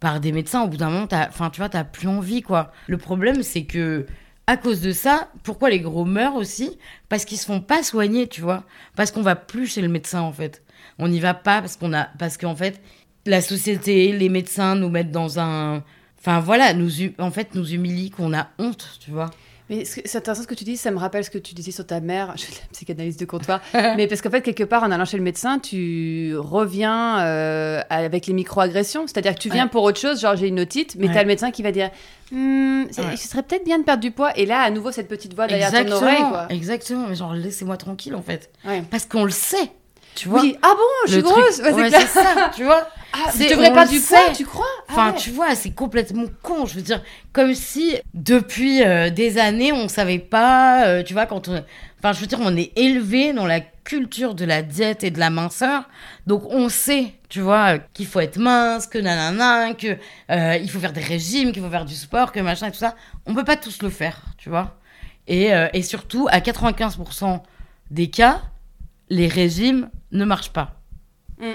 [0.00, 2.96] par des médecins au bout d'un moment enfin tu vois t'as plus envie quoi le
[2.96, 4.06] problème c'est que
[4.46, 6.78] à cause de ça, pourquoi les gros meurent aussi?
[7.08, 8.62] Parce qu'ils se font pas soigner, tu vois.
[8.94, 10.62] Parce qu'on va plus chez le médecin, en fait.
[10.98, 12.80] On n'y va pas parce qu'on a, parce qu'en fait,
[13.26, 15.82] la société, les médecins nous mettent dans un,
[16.20, 19.30] enfin voilà, nous, en fait, nous humilient, qu'on a honte, tu vois.
[19.68, 21.84] Mais c'est intéressant ce que tu dis, ça me rappelle ce que tu disais sur
[21.86, 24.90] ta mère, je de la psychanalyse de comptoir, mais parce qu'en fait, quelque part, en
[24.92, 29.70] allant chez le médecin, tu reviens euh, avec les micro-agressions, c'est-à-dire que tu viens Ouais.
[29.70, 31.14] pour autre chose, genre j'ai une otite, mais Ouais.
[31.14, 31.90] t'as le médecin qui va dire
[32.32, 33.16] Hum, Ouais.
[33.16, 35.46] ce serait peut-être bien de perdre du poids, et là, à nouveau, cette petite voix
[35.46, 36.46] derrière ton oreille, quoi.
[36.50, 37.06] exactement.
[37.08, 38.50] Mais genre, laissez-moi tranquille, en fait.
[38.64, 38.82] Ouais.
[38.90, 39.70] Parce qu'on le sait,
[40.14, 40.40] tu vois.
[40.42, 42.86] Oui, ah bon, je suis grosse c'est ça, tu vois.
[43.12, 44.32] Ah, tu C'est- devrais le du sait.
[44.34, 45.16] tu crois Ah Enfin, ouais.
[45.18, 46.66] tu vois, c'est complètement con.
[46.66, 51.26] Je veux dire, comme si depuis euh, des années, on savait pas, euh, tu vois,
[51.26, 51.64] quand on.
[51.98, 55.18] Enfin, je veux dire, on est élevé dans la culture de la diète et de
[55.18, 55.88] la minceur.
[56.26, 59.96] Donc, on sait, tu vois, qu'il faut être mince, que nanana, que
[60.30, 62.76] euh, il faut faire des régimes, qu'il faut faire du sport, que machin et tout
[62.78, 62.94] ça.
[63.26, 64.76] On peut pas tous le faire, tu vois.
[65.28, 67.40] Et, et surtout, à 95%
[67.90, 68.42] des cas,
[69.08, 70.76] les régimes ne marchent pas.
[71.40, 71.52] Mm.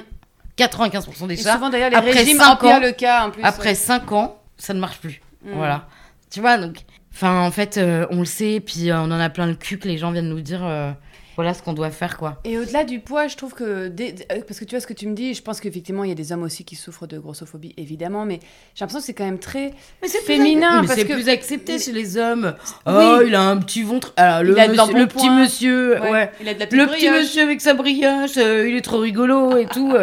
[0.68, 1.54] 95% des Et cas.
[1.54, 3.44] souvent, d'ailleurs, les après régimes cinq empirent ans- le cas, en plus.
[3.44, 5.22] Après 5 ans, ça ne marche plus.
[5.44, 5.52] Mm.
[5.56, 5.88] Voilà.
[6.30, 6.78] Tu vois, donc.
[7.14, 9.78] Enfin, en fait, euh, on le sait, puis euh, on en a plein le cul
[9.78, 10.92] que les gens viennent nous dire euh,
[11.36, 12.40] voilà ce qu'on doit faire, quoi.
[12.46, 13.90] Et au-delà du poids, je trouve que.
[14.48, 16.16] parce que tu vois ce que tu me dis, je pense qu'effectivement, il y a
[16.16, 18.40] des hommes aussi qui souffrent de grossophobie, évidemment, mais
[18.76, 19.74] j'ai l'impression que c'est quand même très.
[20.02, 22.56] Mais Féminin, mais parce c'est que- plus accepté chez les hommes.
[22.88, 22.94] Oui.
[22.96, 24.14] Oh, il a un petit ventre.
[24.16, 24.54] Alors, le,
[25.08, 26.32] petit monsieur, ouais.
[26.40, 29.66] Il a de la Le petit monsieur avec sa brioche, il est trop rigolo et
[29.66, 29.94] tout.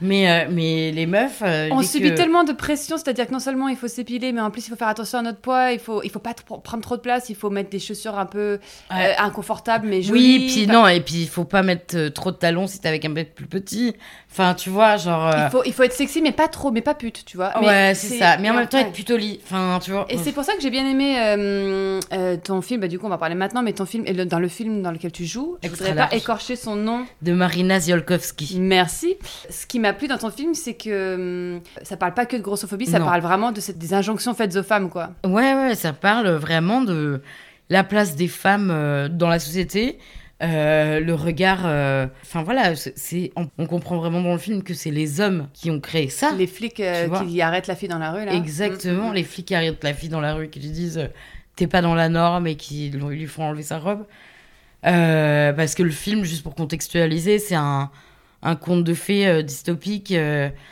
[0.00, 1.42] Mais, euh, mais les meufs.
[1.42, 4.40] euh, On subit que- tellement de pression, c'est-à-dire que non seulement il faut s'épiler, mais
[4.40, 6.58] en plus il faut faire attention à notre poids, il faut, il faut pas trop-
[6.58, 8.58] prendre trop de place, il faut mettre des chaussures un peu
[8.90, 9.14] Ouais.
[9.18, 10.38] euh, inconfortables mais jolies.
[10.38, 13.04] Oui, puis non, et puis il faut pas mettre trop de talons si t'es avec
[13.04, 13.94] un mec plus petit.
[14.32, 15.26] Enfin, tu vois, genre.
[15.26, 17.52] euh, Il faut, il faut être sexy, mais pas trop, mais pas pute, tu vois.
[17.60, 18.36] Ouais, c'est ça.
[18.38, 18.84] Mais en même temps, ouais.
[18.84, 19.40] être plutôt lit.
[19.42, 20.06] Enfin, tu vois.
[20.08, 23.06] Et c'est pour ça que j'ai bien aimé euh, euh, ton film, bah, du coup
[23.06, 25.24] on va parler maintenant, mais ton film, et le- dans le film dans lequel tu
[25.24, 27.04] joues, je Extra voudrais pas écorcher son nom.
[27.22, 28.58] de Marina Ziolkowski.
[28.60, 29.16] Merci.
[29.50, 32.42] Ce qui m'a plu dans ton film, c'est que hum, ça parle pas que de
[32.42, 33.06] grossophobie, ça Non.
[33.06, 35.10] parle vraiment de cette, des injonctions faites aux femmes, quoi.
[35.26, 37.20] Ouais, ouais, ça parle vraiment de
[37.68, 39.98] la place des femmes dans la société.
[40.42, 44.72] Euh, le regard, euh, enfin voilà, c'est- on, on comprend vraiment dans le film que
[44.74, 46.32] c'est les hommes qui ont créé ça.
[46.36, 48.32] Les flics euh, qui arrêtent la fille dans la rue, là.
[48.34, 51.08] Exactement, Mm, les flics qui arrêtent la fille dans la rue, qui lui disent
[51.56, 54.06] t'es pas dans la norme et qui lui font enlever sa robe.
[54.82, 57.90] Parce que le film, juste pour contextualiser, c'est un,
[58.42, 60.14] un conte de fées dystopique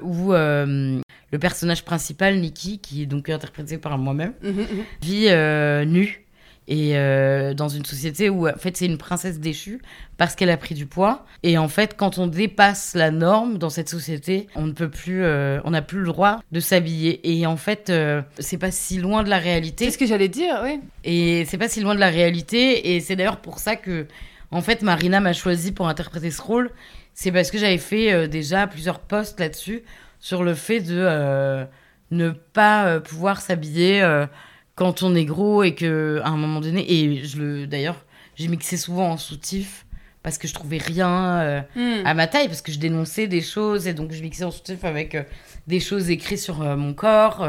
[0.00, 4.84] où le personnage principal, Nikki, qui est donc interprété par moi-même, mm, mm, mm.
[5.02, 6.24] vit nue
[6.68, 9.80] et euh, dans une société où en fait c'est une princesse déchue
[10.18, 11.24] parce qu'elle a pris du poids.
[11.42, 15.24] Et en fait quand on dépasse la norme dans cette société on ne peut plus
[15.24, 17.20] euh, on n'a plus le droit de s'habiller.
[17.32, 19.86] Et en fait euh, c'est pas si loin de la réalité.
[19.86, 20.80] C'est ce que j'allais dire, oui.
[21.04, 22.94] et c'est pas si loin de la réalité.
[22.94, 24.06] Et c'est d'ailleurs pour ça que
[24.50, 26.70] en fait Marina m'a choisi pour interpréter ce rôle.
[27.14, 29.82] C'est parce que j'avais fait euh, déjà plusieurs posts là-dessus
[30.20, 31.66] sur le fait de
[32.10, 34.02] ne pas pouvoir s'habiller
[34.78, 37.96] quand on est gros et que à un moment donné et je le d'ailleurs
[38.36, 39.84] j'ai mixé souvent en soutif
[40.22, 42.06] parce que je trouvais rien euh, Mm.
[42.06, 44.84] à ma taille parce que je dénonçais des choses et donc je mixais en soutif
[44.84, 45.22] avec euh,
[45.66, 47.46] des choses écrites sur euh, mon corps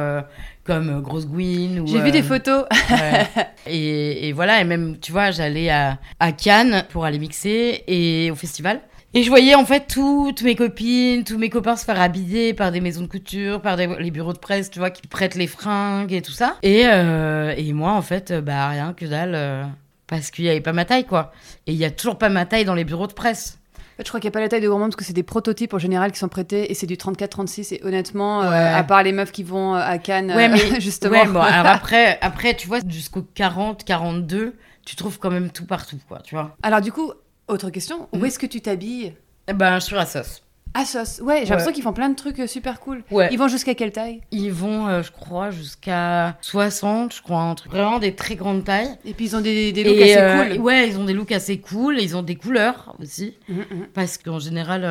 [0.63, 2.65] comme grosse gouine ou J'ai vu des photos.
[2.91, 3.27] Ouais.
[3.67, 8.29] et, et voilà, et même, tu vois, j'allais à, à Cannes pour aller mixer et
[8.31, 8.79] au festival.
[9.15, 12.72] Et je voyais en fait toutes mes copines, tous mes copains se faire habiller par
[12.72, 15.48] des maisons de couture, par des, les bureaux de presse, tu vois, qui prêtent les
[15.48, 16.58] fringues et tout ça.
[16.62, 19.63] Et, euh, et moi, en fait, euh, bah rien que dalle, euh,
[20.06, 21.32] parce qu'il n'y avait pas ma taille, quoi.
[21.65, 23.58] Et il y a toujours pas ma taille dans les bureaux de presse.
[23.98, 25.13] fait, je crois qu'il n'y a pas la taille de grand monde parce que c'est
[25.13, 27.74] des prototypes en général qui sont prêtés et c'est du 34-36.
[27.74, 31.19] Et honnêtement, euh, à part les meufs qui vont à Cannes, Ouais, mais justement.
[31.19, 34.54] Ouais, bon, alors après, après, tu vois, jusqu'au 40, 42,
[34.86, 36.56] tu trouves quand même tout partout, quoi, tu vois.
[36.62, 37.12] Alors, du coup,
[37.49, 38.25] autre question, où Mhm.
[38.25, 39.13] est-ce que tu t'habilles
[39.47, 40.41] Eh Ben, sur Assos.
[40.75, 41.19] Asos.
[41.21, 41.45] Ouais, j'ai Ouais.
[41.49, 43.03] l'impression qu'ils font plein de trucs euh, super cool.
[43.09, 43.27] Ouais.
[43.31, 44.21] Ils vont jusqu'à quelle taille?
[44.29, 47.71] Ils vont, euh, je crois, jusqu'à 60, je crois, un truc.
[47.71, 48.95] Vraiment des très grandes tailles.
[49.03, 50.62] Et puis ils ont des, des looks Et, assez euh, cool.
[50.62, 51.99] Ouais, ils ont des looks assez cool.
[51.99, 53.35] Ils ont des couleurs aussi.
[53.47, 53.88] Mhm, mhm.
[53.95, 54.81] Parce qu'en général,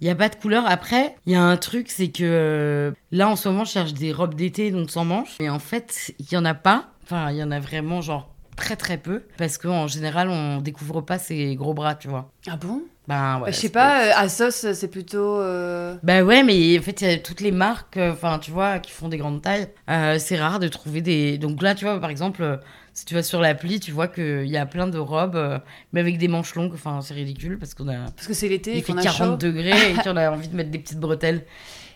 [0.00, 0.64] il n'y a pas de couleur.
[0.68, 4.12] Après, il y a un truc, c'est que là, en ce moment, je cherche des
[4.12, 5.34] robes d'été, donc sans manches.
[5.40, 6.90] Et en fait, il n'y en a pas.
[7.02, 9.22] Enfin, il y en a vraiment, genre, très très peu.
[9.38, 12.30] Parce qu'en général, on découvre pas ses gros bras, tu vois.
[12.48, 12.82] Ah bon?
[13.06, 13.44] Ben, ouais.
[13.46, 15.40] Bah, Je sais pas, euh, Asos, c'est plutôt.
[15.40, 18.50] euh, Bah ouais, mais en fait, il y a toutes les marques, euh, enfin, tu
[18.50, 19.68] vois, qui font des grandes tailles.
[19.88, 21.38] Euh, c'est rare de trouver des.
[21.38, 22.56] Donc là, tu vois, par exemple, euh,
[22.92, 25.60] si tu vas sur l'appli, tu vois qu'il y a plein de robes,
[25.94, 26.74] mais avec des manches longues.
[26.74, 28.10] Enfin, c'est ridicule parce qu'on a.
[28.14, 29.36] Parce que c'est l'été Il fait qu'on a 40 chaud.
[29.36, 31.44] degrés et qu'on a envie de mettre des petites bretelles.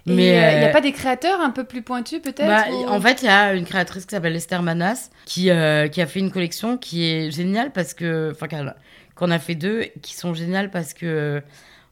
[0.07, 2.89] Mais il n'y a euh, pas des créateurs un peu plus pointus peut-être bah, ou-
[2.89, 6.07] En fait, il y a une créatrice qui s'appelle Esther Manas qui, euh, qui a
[6.07, 8.33] fait une collection qui est géniale parce que.
[8.35, 8.47] Enfin,
[9.15, 11.43] qu'on a fait deux qui sont géniales parce que.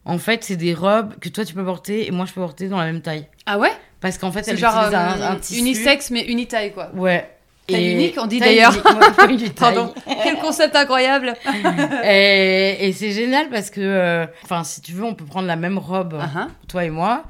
[0.03, 2.67] En fait, c'est des robes que toi tu peux porter et moi je peux porter
[2.67, 3.27] dans la même taille.
[3.45, 3.71] Ah ouais?
[3.99, 5.59] Parce qu'en fait, C'est genre un, euh, un tissu.
[5.59, 6.89] unisexe mais unitaille quoi.
[6.95, 7.29] Ouais.
[7.67, 8.73] Taille unique, on dit d'ailleurs.
[9.55, 9.93] Pardon.
[10.23, 11.35] Quel concept incroyable
[12.03, 15.55] et et c'est génial parce que, euh, enfin, si tu veux, on peut prendre la
[15.55, 16.47] même robe, Ah, ah.
[16.67, 17.23] toi et moi,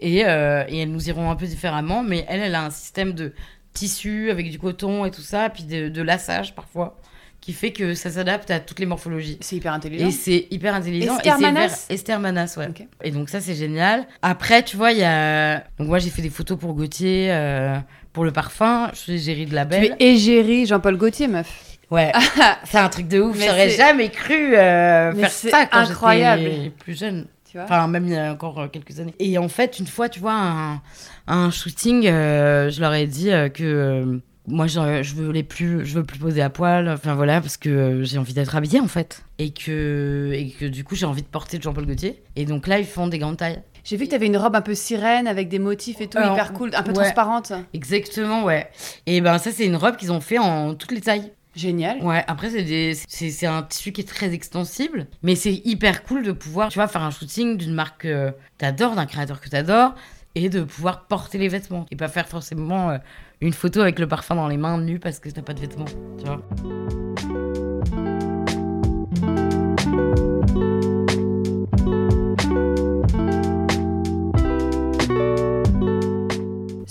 [0.00, 3.12] et, euh, et elles nous iront un peu différemment, mais elle, elle a un système
[3.12, 3.32] de
[3.72, 6.96] tissu avec du coton et tout ça, puis de, de lassage parfois,
[7.40, 9.38] qui fait que ça s'adapte à toutes les morphologies.
[9.40, 10.08] C'est hyper intelligent.
[10.08, 11.16] Et c'est hyper intelligent.
[11.18, 12.68] Esther Manas Esther Manas, ouais.
[13.04, 14.06] Et donc ça, c'est génial.
[14.22, 15.58] Après, tu vois, il y a...
[15.78, 17.76] Donc moi, j'ai fait des photos pour Gauthier, euh,
[18.12, 18.90] pour le parfum.
[18.92, 19.96] Je suis Géry de la Tu Belle.
[20.00, 21.64] es égérie Jean-Paul Gaultier meuf.
[21.90, 22.12] Ouais,
[22.64, 23.38] c'est un truc de ouf.
[23.40, 27.26] J'aurais jamais cru euh, faire ça quand j'étais plus jeune.
[27.66, 29.14] Tu vois Enfin, même il y a encore euh, quelques années.
[29.18, 30.82] Et en fait, une fois, tu vois, un,
[31.26, 35.94] un shooting, euh, je leur ai dit euh, que moi, je, je veux plus, je
[35.94, 36.88] veux plus poser à poil.
[36.88, 40.64] Enfin voilà, parce que euh, j'ai envie d'être habillée en fait, et que et que
[40.64, 42.22] du coup, j'ai envie de porter Jean-Paul Gaultier.
[42.36, 43.62] Et donc là, ils font des grandes tailles.
[43.84, 46.18] J'ai vu que tu avais une robe un peu sirène avec des motifs et tout,
[46.18, 47.04] hyper cool, un peu ouais.
[47.04, 47.52] transparente.
[47.72, 48.68] Exactement, ouais.
[49.06, 51.32] Et ben ça, c'est une robe qu'ils ont fait en toutes les tailles.
[51.58, 52.00] Génial.
[52.04, 56.22] Ouais, après, c'est des- c'est un tissu qui est très extensible, mais c'est hyper cool
[56.22, 59.94] de pouvoir, tu vois, faire un shooting d'une marque que t'adores, d'un créateur que t'adores,
[60.36, 61.86] et de pouvoir porter les vêtements.
[61.90, 62.98] Et pas faire forcément euh,
[63.40, 65.84] une photo avec le parfum dans les mains nues parce que t'as pas de vêtements,
[66.18, 67.67] tu vois.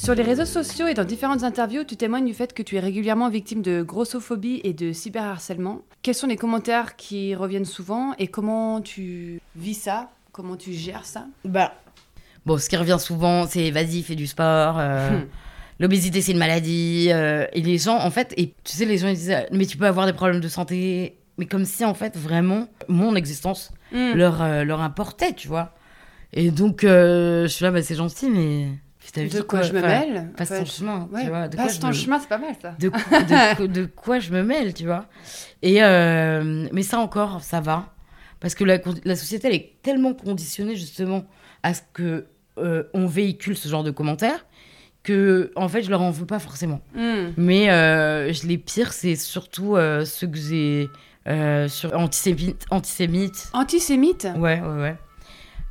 [0.08, 2.80] Sur les réseaux sociaux et dans différentes interviews, tu témoignes du fait que tu es
[2.80, 5.82] régulièrement victime de grossophobie et de cyberharcèlement.
[6.02, 10.10] Quels sont les commentaires qui reviennent souvent et comment tu vis ça?
[10.32, 11.26] Comment tu gères ça?
[11.43, 11.74] Bah.
[12.46, 14.80] Bon, ce qui revient souvent, c'est vas-y, fais du sport.
[14.80, 15.26] euh, Hmm.
[15.82, 17.10] L'obésité, c'est une maladie.
[17.12, 19.76] euh, et les gens, en fait, et tu sais, les gens, ils disent, mais tu
[19.76, 21.17] peux avoir des problèmes de santé.
[21.38, 24.13] Mais comme si, en fait, vraiment, mon existence Hmm.
[24.13, 25.74] leur, euh, leur importait, tu vois.
[26.32, 28.70] Et donc, euh, je suis là, bah, c'est gentil, mais.
[29.25, 31.47] De quoi je me mêle Passe ton chemin, Ouais, tu vois.
[31.47, 32.75] De quoi passe ton me- chemin, c'est pas mal ça.
[32.80, 35.06] de, quoi- de quoi- de quoi je me mêle, tu vois.
[35.62, 37.93] Et euh, mais ça encore, ça va.
[38.39, 41.25] Parce que la, société, elle est tellement conditionnée justement
[41.63, 42.25] à ce que
[42.60, 44.45] euh, on véhicule ce genre de commentaires
[45.03, 46.82] que, en fait, je leur en veux pas forcément.
[46.93, 47.32] Hmm.
[47.38, 49.75] Mais euh, je- les pires, c'est surtout
[50.06, 50.89] ceux que j'ai
[51.27, 53.49] euh, sur antisémite, antisémite.
[53.53, 54.95] Antisémite Ouais, ouais, ouais.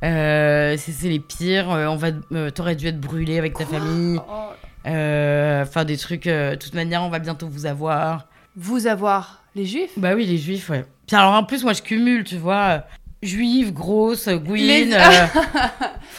[0.03, 1.71] Euh, c'est les pires.
[1.71, 4.19] Euh, on va, euh, t'aurais dû être brûlé avec ta famille.
[4.27, 4.51] Oh.
[4.85, 6.25] Enfin, des trucs.
[6.25, 8.27] De toute manière, on va bientôt vous avoir.
[8.55, 9.91] Vous avoir les juifs?
[9.97, 10.85] Bah oui, les juifs, ouais.
[11.07, 12.83] Puis alors en plus, moi je cumule, tu vois.
[13.21, 14.95] Juive, grosse, gouine.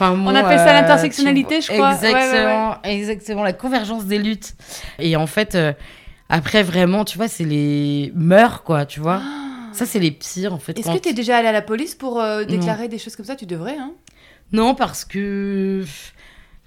[0.01, 1.93] Enfin, On moi, appelle ça l'intersectionnalité, je crois.
[1.95, 2.97] Exactement, Ouais, ouais, ouais.
[2.97, 4.55] exactement, la convergence des luttes.
[5.01, 5.59] Et en fait,
[6.29, 9.21] après vraiment, tu vois, c'est les mœurs, quoi, tu vois.
[9.79, 10.79] Ça, c'est les pires, en fait.
[10.79, 13.27] Est-ce que tu es déjà allé à la police pour euh, déclarer des choses comme
[13.27, 13.37] ça?
[13.37, 13.93] Tu devrais, hein
[14.53, 15.85] Non, parce que.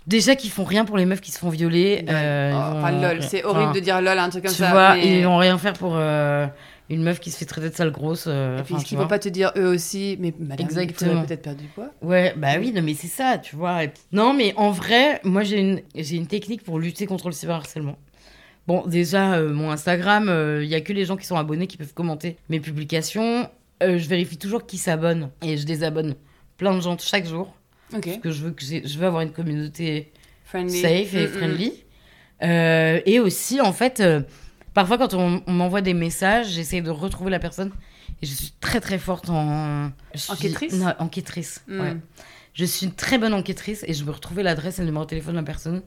[0.07, 2.03] Déjà qu'ils font rien pour les meufs qui se font violer.
[2.09, 4.57] euh, Oh, ils Enfin, lol, c'est enfin, horrible de dire lol, un truc comme tu
[4.57, 4.71] ça.
[4.71, 6.47] vois, mais- ils vont rien faire pour euh,
[6.89, 8.25] une meuf qui se fait traiter de sale grosse.
[8.27, 9.05] euh, Et puis, enfin, est-ce tu qu'ils vois.
[9.05, 11.23] vont pas te dire eux aussi, mais madame, Exactement.
[11.23, 11.89] peut-être perdre du poids?
[12.01, 13.81] Ouais, bah oui, non, mais c'est ça, tu vois.
[14.11, 17.97] Non, mais en vrai, moi, j'ai une, j'ai une technique pour lutter contre le cyberharcèlement.
[18.67, 21.77] Bon, déjà, euh, mon Instagram, il y a que les gens qui sont abonnés qui
[21.77, 23.49] peuvent commenter mes publications.
[23.83, 26.15] Euh, je vérifie toujours qui s'abonne et je désabonne
[26.57, 27.55] plein de gens chaque jour.
[27.95, 28.05] Ok.
[28.05, 30.11] Parce que je veux, que je veux avoir une communauté
[30.45, 30.79] Friendly.
[30.81, 31.33] safe et Mm, mm.
[31.33, 31.73] friendly.
[32.43, 34.21] Euh, et aussi, en fait, euh,
[34.73, 37.71] parfois, quand on, on m'envoie des messages, j'essaie de retrouver la personne
[38.21, 39.91] Et je suis très très forte en.
[40.15, 41.63] suis- Enquêtrice Non, enquêtrice.
[41.67, 41.95] Ouais.
[42.53, 45.09] Je suis une très bonne enquêtrice et je me retrouvais l'adresse et le numéro de
[45.09, 45.81] téléphone de la personne.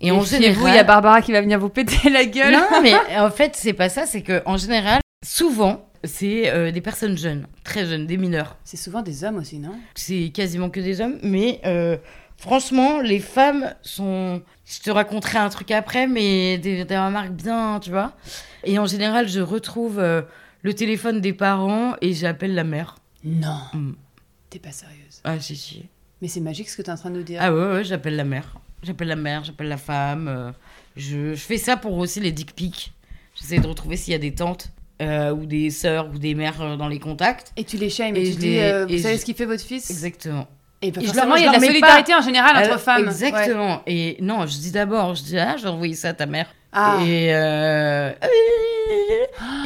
[0.00, 0.72] Et, Et en général.
[0.72, 2.52] il y a Barbara qui va venir vous péter la gueule.
[2.52, 4.06] Non, mais en fait, c'est pas ça.
[4.06, 8.56] C'est que en général, souvent, c'est euh, des personnes jeunes, très jeunes, des mineurs.
[8.64, 9.72] C'est souvent des hommes aussi, non?
[9.94, 11.18] C'est quasiment que des hommes.
[11.22, 11.96] Mais euh,
[12.36, 14.42] franchement, les femmes sont.
[14.64, 18.12] Je te raconterai un truc après, mais des, des remarques bien, tu vois.
[18.64, 20.22] Et en général, je retrouve euh,
[20.62, 22.96] le téléphone des parents et j'appelle la mère.
[23.24, 23.58] Non.
[23.72, 23.92] Hmm.
[24.50, 25.20] T'es pas sérieuse.
[25.24, 25.86] Ah, si, si.
[26.22, 27.40] Mais c'est magique ce que t'es en train de nous dire.
[27.42, 28.54] Ah ouais, ouais, j'appelle la mère.
[28.82, 30.28] J'appelle la mère, j'appelle la femme.
[30.28, 30.52] euh,
[30.96, 32.92] je, je fais ça pour aussi les dick pics.
[33.34, 34.68] J'essaie de retrouver s'il y a des tantes
[35.02, 37.52] euh, ou des sœurs ou des mères euh, dans les contacts.
[37.56, 39.20] Et tu les shames Et et tu je dis, les- euh, et vous savez je-
[39.20, 39.90] ce qu'il fait votre fils?
[39.90, 40.46] Exactement.
[40.80, 42.14] Et, bah, Et je forcément, leur- il y je a de la leur mets solidarité
[42.14, 43.02] en général entre Alors, femmes.
[43.02, 43.08] Ouais.
[43.08, 43.82] Exactement.
[43.86, 46.46] Et non, je dis d'abord, je dis, ah, j'ai envoyé ça à ta mère.
[46.72, 46.98] Ah.
[47.04, 48.12] Et, euh,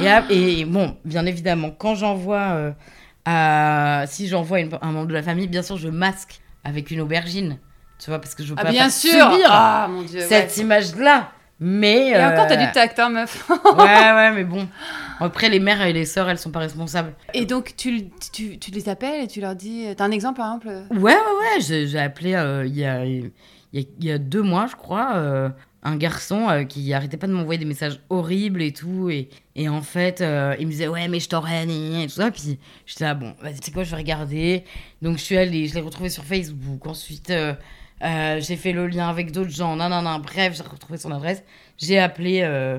[0.01, 2.73] et, ap- et bon, bien évidemment, quand j'envoie euh,
[3.25, 4.05] à.
[4.09, 7.59] Si j'envoie une- un membre de la famille, bien sûr, je masque avec une aubergine.
[8.03, 10.21] Tu vois, parce que je veux Ah, pas bien sûr subir Ah, mon dieu.
[10.29, 11.31] cette image-là.
[11.61, 12.09] Mais.
[12.09, 13.49] Et encore, t'as euh, du tact, hein, meuf.
[13.49, 14.67] ouais, ouais, mais bon.
[15.21, 17.13] Après, les mères et les sœurs, elles sont pas responsables.
[17.35, 19.87] Et donc, tu, tu, tu les appelles et tu leur dis.
[19.97, 21.61] T'as un exemple, par exemple Ouais, ouais, ouais.
[21.87, 23.31] J'ai appelé euh, il y, a, y,
[23.77, 25.49] a, y a deux mois, je crois, euh,
[25.85, 29.11] un garçon euh, qui arrêtait pas de m'envoyer des messages horribles et tout.
[29.11, 32.33] Et, et en fait, euh, il me disait, ouais, mais je t'aurais, et tout ça.
[32.33, 34.65] Puis j'étais là, bon, vas-y, tu sais quoi, je vais regarder.
[35.03, 36.85] Donc je suis allée, je l'ai retrouvé sur Facebook.
[36.89, 37.33] Ensuite,
[38.03, 39.77] euh, j'ai fait le lien avec d'autres gens.
[39.77, 40.19] Non, non, non.
[40.19, 41.43] Bref, j'ai retrouvé son adresse.
[41.79, 42.41] J'ai appelé.
[42.43, 42.79] euh,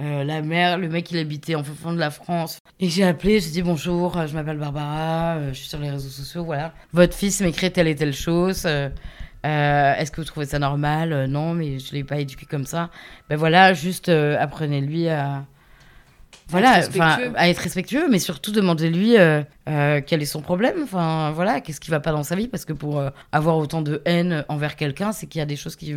[0.00, 2.58] euh, la mère, le mec il habitait en fond de la France.
[2.80, 6.44] Et j'ai appelé, j'ai dit bonjour, je m'appelle Barbara, je suis sur les réseaux sociaux,
[6.44, 6.74] voilà.
[6.92, 8.66] Votre fils m'écrit telle et telle chose.
[8.66, 11.26] Est-ce que vous trouvez ça normal?
[11.26, 12.90] Non, mais je l'ai pas éduqué comme ça.
[13.28, 15.44] Ben voilà, juste apprenez-lui à.
[16.48, 16.82] Voilà,
[17.36, 20.76] à être respectueux, mais surtout demandez-lui euh, euh, quel est son problème.
[20.82, 22.48] Enfin, voilà, qu'est-ce qui va pas dans sa vie?
[22.48, 25.56] Parce que pour euh, avoir autant de haine envers quelqu'un, c'est qu'il y a des
[25.56, 25.94] choses qui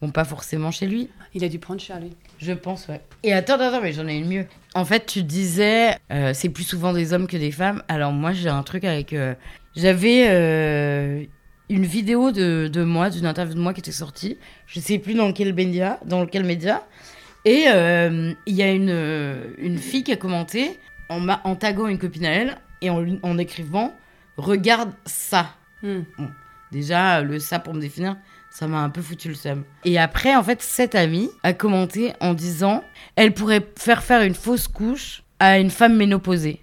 [0.00, 1.10] vont pas forcément chez lui.
[1.34, 2.16] Il a dû prendre cher, lui.
[2.38, 3.00] Je pense, ouais.
[3.22, 4.46] Et attends, attends, mais j'en ai une mieux.
[4.74, 5.96] En fait, tu disais,
[6.32, 7.82] c'est plus souvent des hommes que des femmes.
[7.88, 9.14] Alors moi, j'ai un truc avec...
[9.76, 11.28] J'avais
[11.68, 14.38] une vidéo de, de moi, d'une interview de moi qui était sortie.
[14.66, 16.00] Je sais plus dans quel média.
[16.04, 16.82] Dans quel média.
[17.44, 20.78] Et euh, il y a une, euh, une fille qui a commenté
[21.08, 23.94] en, taguant une copine à elle et en, écrivant
[24.36, 25.54] «Regarde ça».
[25.82, 26.02] Hmm.
[26.70, 28.16] Déjà, le ça pour me définir,
[28.50, 29.64] ça m'a un peu foutu le seum.
[29.84, 32.82] Et après, en fait, cette amie a commenté en disant
[33.16, 36.60] elle pourrait faire faire une fausse couche à une femme ménopausée.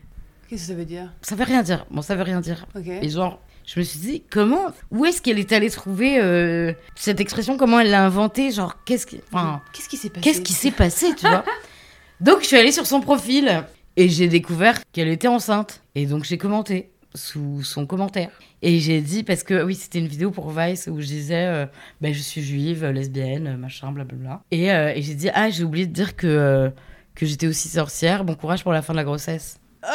[0.48, 1.14] Qu'est-ce que ça veut dire?
[1.22, 1.86] Ça veut rien dire.
[1.92, 2.66] Bon, ça veut rien dire.
[3.02, 3.40] Et genre,
[3.72, 7.56] je me suis dit comment Où est-ce qu'elle est allée trouver euh, cette expression?
[7.56, 8.52] Comment elle l'a inventée?
[8.52, 9.22] Genre, qu'est-ce qui.
[9.32, 10.22] Enfin, Qu'est-ce qui s'est passé?
[10.22, 11.44] qu'est-ce qui s'est passé, tu vois?
[12.20, 13.64] Donc, je suis allée sur son profil
[13.96, 15.84] et j'ai découvert qu'elle était enceinte.
[15.94, 18.32] Et donc, j'ai commenté sous son commentaire.
[18.62, 21.66] Et j'ai dit, parce que oui, c'était une vidéo pour Vice où je disais, euh,
[22.02, 24.42] ben, je suis juive, lesbienne, machin, blablabla.
[24.52, 26.72] Et, euh, et j'ai dit, ah, j'ai oublié de dire que,
[27.16, 28.26] que j'étais aussi sorcière.
[28.26, 29.60] Bon courage pour la fin de la grossesse.
[29.86, 29.88] Euh,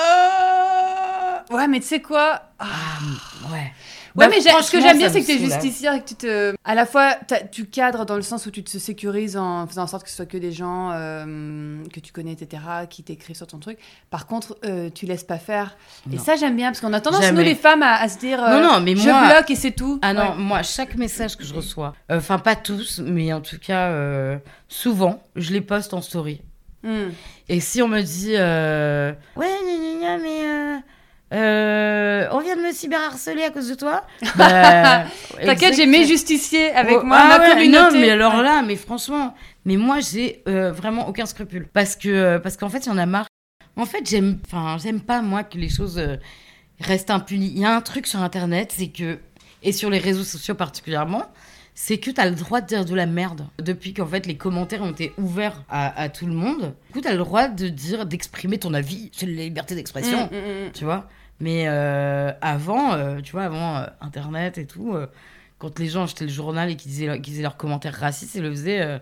[1.50, 2.42] Ouais, mais tu sais quoi?
[2.58, 2.66] Ah.
[3.52, 3.72] Ouais.
[4.16, 5.60] Ouais, Bah, mais ce que j'aime bien, c'est que t'es soulage.
[5.60, 6.54] justicière et que tu te.
[6.64, 7.16] À la fois,
[7.50, 10.14] tu cadres dans le sens où tu te sécurises en faisant en sorte que ce
[10.14, 13.76] soit que des gens euh, que tu connais, etc., qui t'écrivent sur ton truc.
[14.10, 15.76] Par contre, euh, tu laisses pas faire.
[16.12, 17.38] Et ça, j'aime bien, parce qu'on a tendance, Jamais.
[17.42, 19.56] nous, les femmes, à, à se dire euh, Non, non, mais je moi- bloque et
[19.56, 19.98] c'est tout.
[20.00, 23.58] Ah non, moi, chaque message que je reçois, euh, enfin pas tous, mais en tout
[23.58, 23.90] cas,
[24.68, 26.40] souvent, je les poste en story.
[26.84, 27.08] Hmm.
[27.48, 29.58] Et si on me dit, ouais,
[30.00, 30.82] gna, gna, mais
[31.34, 35.04] euh, on vient de me cyberharceler à cause de toi, bah,
[35.44, 37.94] T'inquiète, j'ai mes justiciers avec Oh, moi, ah ma ouais, communauté.
[37.94, 41.66] Non, mais alors là, mais franchement, mais moi, j'ai euh, vraiment aucun scrupule.
[41.72, 43.26] Parce que, euh, parce qu'en fait, il y en a marre.
[43.76, 46.16] En fait, j'aime, enfin, j'aime pas, moi, que les choses euh,
[46.80, 47.52] restent impunies.
[47.54, 49.18] Il y a un truc sur Internet, c'est que,
[49.62, 51.24] et sur les réseaux sociaux particulièrement,
[51.74, 53.48] c'est que t'as le droit de dire de la merde.
[53.60, 57.00] Depuis qu'en fait, les commentaires ont été ouverts à, à tout le monde, du coup,
[57.00, 59.10] t'as le droit de dire, d'exprimer ton avis.
[59.12, 60.72] C'est la liberté d'expression Mm, mm, mm.
[60.72, 61.08] tu vois.
[61.40, 64.96] Mais euh, avant, euh, tu vois, avant euh, Internet et tout,
[65.58, 68.50] quand les gens achetaient le journal et qu'ils disaient, disaient leurs commentaires racistes, ils le
[68.50, 69.00] faisaient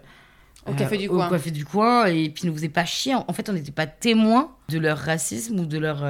[0.66, 1.28] Au café du au coin.
[1.28, 3.14] café du coin et puis ils nous faisaient pas chier.
[3.14, 6.05] En fait, on n'était pas témoins de leur racisme ou de leur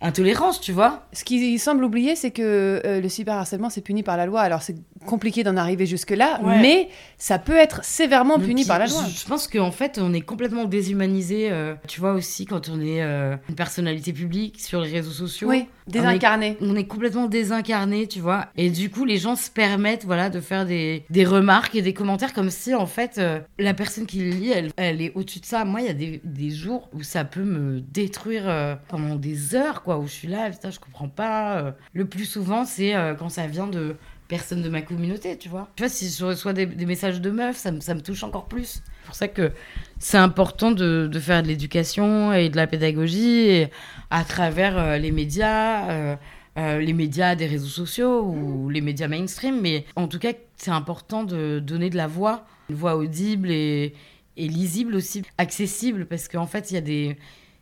[0.00, 1.06] intolérance, tu vois.
[1.12, 4.40] Ce qu'il semble oublier, c'est que euh, le cyberharcèlement, c'est puni par la loi.
[4.42, 4.76] Alors, c'est
[5.06, 6.60] compliqué d'en arriver jusque-là, Ouais.
[6.60, 6.88] mais
[7.18, 9.02] ça peut être sévèrement puni puis, par la loi.
[9.08, 11.48] Je, je pense qu'en fait, on est complètement déshumanisé.
[11.50, 15.48] euh, tu vois aussi quand on est euh, une personnalité publique sur les réseaux sociaux.
[15.48, 16.56] Oui, désincarné.
[16.60, 18.46] On est complètement désincarné, tu vois.
[18.56, 21.94] Et du coup, les gens se permettent, voilà, de faire des, des remarques et des
[21.94, 25.40] commentaires comme si, en fait, euh, la personne qui le lit, elle, elle est au-dessus
[25.40, 25.64] de ça.
[25.64, 29.54] Moi, il y a des, des jours où ça peut me détruire euh, pendant des
[29.54, 31.58] heures, quoi, où je suis là, putain, je comprends pas.
[31.58, 31.72] euh.
[31.92, 33.96] Le plus souvent, c'est quand ça vient de
[34.28, 35.68] personnes de ma communauté, tu vois.
[35.76, 38.22] Tu vois, si je reçois des, des messages de meufs, ça me, ça me touche
[38.24, 38.82] encore plus.
[39.04, 39.52] C'est pour ça que
[39.98, 43.66] c'est important de, faire de l'éducation et de la pédagogie
[44.08, 46.16] à travers euh, les médias, euh,
[46.56, 49.60] euh, les médias des réseaux sociaux ou les médias mainstream.
[49.60, 53.92] Mais en tout cas, c'est important de donner de la voix, une voix audible et,
[54.38, 57.18] et lisible aussi, accessible, parce qu'en fait, il y a des...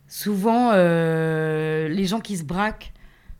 [0.06, 2.92] Souvent, les gens qui se braquent,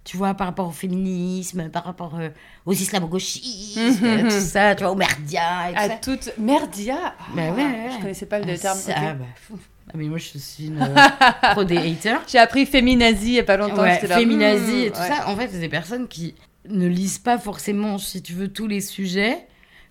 [0.05, 2.29] tu vois, par rapport au féminisme, par rapport euh,
[2.67, 5.95] aux islamo-gauchistes, euh, tout ça, tu vois, aux merdias et tout À ça.
[6.03, 7.15] toute merdia?
[7.35, 8.79] Bah ouais, ouais, Je connaissais pas le Ah, terme.
[8.79, 9.19] ça, ok.
[9.19, 9.57] bah.
[9.89, 10.95] Ah, mais moi, je suis une euh,
[11.53, 12.21] pro des haters.
[12.27, 13.83] J'ai appris féminazie il y a pas longtemps.
[13.83, 15.09] Ouais, là, féminazie hmm, et tout ouais.
[15.09, 15.29] ça.
[15.29, 16.35] En fait, c'est des personnes qui
[16.69, 19.47] ne lisent pas forcément, si tu veux, tous les sujets,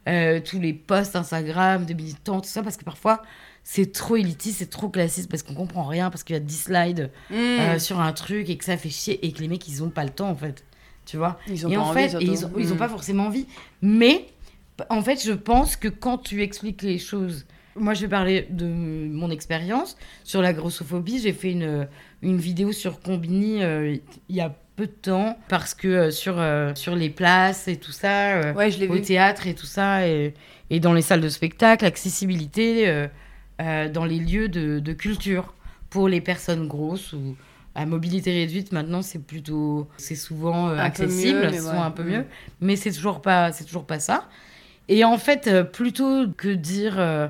[0.09, 3.21] euh, tous les posts Instagram de militants, tout ça, parce que parfois,
[3.63, 6.63] c'est trop élitiste, c'est trop classiste, parce qu'on comprend rien, parce qu'il y a 10
[6.63, 7.33] slides Hmm.
[7.59, 9.89] euh, sur un truc et que ça fait chier, et que les mecs, ils ont
[9.89, 10.63] pas le temps, en fait.
[11.05, 12.79] Tu vois Ils ont et pas en envie, fait, et ils, ont, ils ont Hmm.
[12.79, 13.45] pas forcément envie.
[13.81, 14.27] Mais,
[14.89, 17.45] en fait, je pense que quand tu expliques les choses.
[17.75, 19.95] Moi, je vais parler de mon expérience
[20.25, 21.19] sur la grossophobie.
[21.19, 21.87] J'ai fait une,
[22.21, 23.95] une vidéo sur Combini euh,
[24.27, 27.77] il y a peu de temps parce que euh, sur, euh, sur les places et
[27.77, 29.01] tout ça, Ouais, je l'ai au vu.
[29.01, 30.33] théâtre et tout ça, et,
[30.69, 33.07] et dans les salles de spectacle, accessibilité
[33.61, 35.53] euh, dans les lieux de, de culture
[35.89, 37.35] pour les personnes grosses ou
[37.75, 38.71] à mobilité réduite.
[38.71, 41.77] Maintenant, c'est plutôt, c'est souvent euh, accessible, mieux, souvent ouais.
[41.79, 42.09] un peu Mm.
[42.09, 42.25] mieux,
[42.59, 44.27] mais c'est toujours pas, c'est toujours pas ça.
[44.89, 47.27] Et en fait, euh, plutôt que dire euh,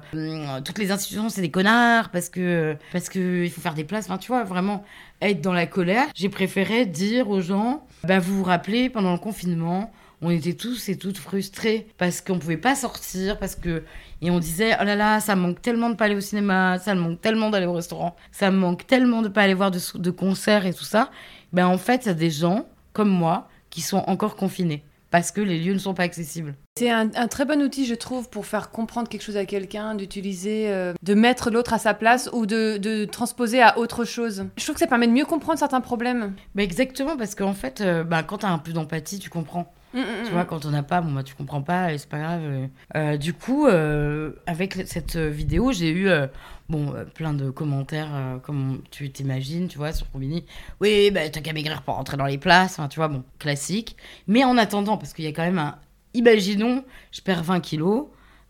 [0.65, 4.05] toutes les institutions c'est des connards parce que parce que il faut faire des places,
[4.05, 4.83] enfin tu vois vraiment
[5.21, 9.19] être dans la colère, j'ai préféré dire aux gens bah vous vous rappelez pendant le
[9.19, 9.91] confinement,
[10.23, 13.83] on était tous et toutes frustrés parce qu'on pouvait pas sortir parce que
[14.21, 16.77] et on disait oh là là ça me manque tellement de pas aller au cinéma,
[16.79, 19.71] ça me manque tellement d'aller au restaurant, ça me manque tellement de pas aller voir
[19.71, 21.09] de, de concerts et tout ça.
[21.53, 25.31] Ben en fait, il y a des gens comme moi qui sont encore confinés parce
[25.31, 26.55] que les lieux ne sont pas accessibles.
[26.77, 29.93] C'est un, un très bon outil, je trouve, pour faire comprendre quelque chose à quelqu'un,
[29.93, 34.45] d'utiliser, euh, de mettre l'autre à sa place ou de, de transposer à autre chose.
[34.55, 36.33] Je trouve que ça permet de mieux comprendre certains problèmes.
[36.55, 39.71] Ben exactement parce qu'en fait, euh, ben, quand tu as un peu d'empathie, tu comprends.
[39.93, 40.33] Mm, mm, Tu mm.
[40.33, 42.41] vois, quand on n'a pas, bon, bah, tu comprends pas et c'est pas grave.
[42.43, 42.67] euh.
[42.95, 46.27] Euh, du coup, euh, avec cette vidéo, j'ai eu euh,
[46.69, 50.45] bon, plein de commentaires, comme tu t'imagines, tu vois, sur Combini.
[50.79, 53.97] Oui, bah, t'as qu'à maigrir pour rentrer dans les places, tu vois, bon, classique.
[54.27, 55.77] Mais en attendant, parce qu'il y a quand même un.
[56.13, 58.07] Imaginons, je perds 20 kilos,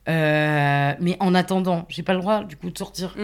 [0.07, 3.15] mais en attendant, j'ai pas le droit, du coup, de sortir.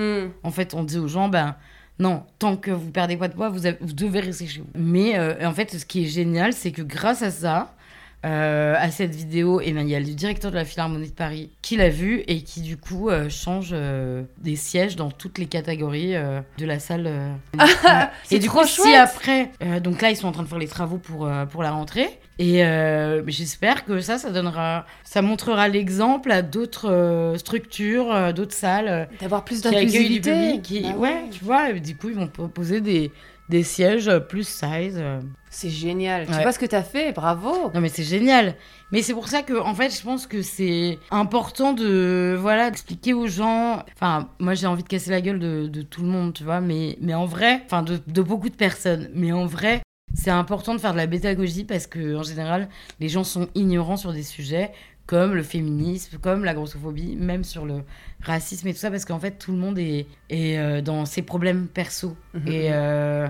[0.44, 1.56] En fait, on dit aux gens, ben
[2.00, 4.68] non, tant que vous perdez pas de poids, vous, avez- vous devez rester chez vous.
[4.76, 7.74] Mais euh, en fait, ce qui est génial, c'est que grâce à ça,
[8.26, 11.14] euh, à cette vidéo, et ben, il y a le directeur de la Philharmonie de
[11.14, 15.38] Paris qui l'a vu et qui du coup euh, change euh, des sièges dans toutes
[15.38, 17.10] les catégories de la salle.
[17.58, 17.66] Ouais.
[18.24, 18.96] c'est et du coup, si chouette.
[18.96, 21.72] après, euh, donc là, ils sont en train de faire les travaux pour, pour la
[21.72, 22.20] rentrée.
[22.40, 22.64] Et
[23.28, 29.62] j'espère que ça, ça donnera, ça montrera l'exemple à d'autres structures, d'autres salles D'avoir plus
[29.62, 30.60] du d'inclusivité.
[30.62, 33.12] Qui, Bah ouais, tu vois, du coup, ils vont proposer des,
[33.50, 35.02] des sièges plus size.
[35.60, 36.28] C'est génial.
[36.28, 36.44] Tu Ouais.
[36.44, 37.72] vois ce que t'as fait, bravo.
[37.74, 38.54] Non, mais c'est génial.
[38.92, 43.16] Mais c'est pour ça que, en fait, je pense que c'est important de, voilà, d'expliquer
[43.16, 43.84] aux gens.
[43.96, 46.62] Enfin, moi, j'ai envie de casser la gueule de, de tout le monde, tu vois,
[46.62, 49.10] mais, mais en vrai, enfin, de, de beaucoup de personnes.
[49.16, 49.82] Mais en vrai,
[50.14, 53.98] c'est important de faire de la pédagogie parce que, en général, les gens sont ignorants
[53.98, 54.72] sur des sujets
[55.08, 57.82] comme le féminisme, comme la grossophobie, même sur le
[58.22, 61.24] racisme et tout ça, parce qu'en fait, tout le monde est, est euh, dans ses
[61.24, 62.16] problèmes perso.
[62.36, 62.48] Mhm.
[62.48, 63.28] Et, euh,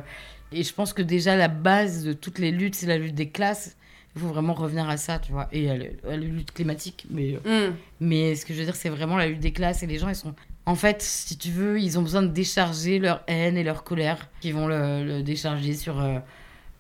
[0.52, 3.30] et je pense que déjà, la base de toutes les luttes, c'est la lutte des
[3.30, 3.76] classes.
[4.16, 5.48] Il faut vraiment revenir à ça, tu vois.
[5.52, 7.06] Et à la, lutte climatique.
[7.10, 7.76] Mais, euh, Mm.
[8.00, 9.84] mais ce que je veux dire, c'est vraiment la lutte des classes.
[9.84, 10.34] Et les gens, ils sont.
[10.66, 14.30] En fait, si tu veux, ils ont besoin de décharger leur haine et leur colère,
[14.42, 16.18] qui vont le, le décharger sur euh,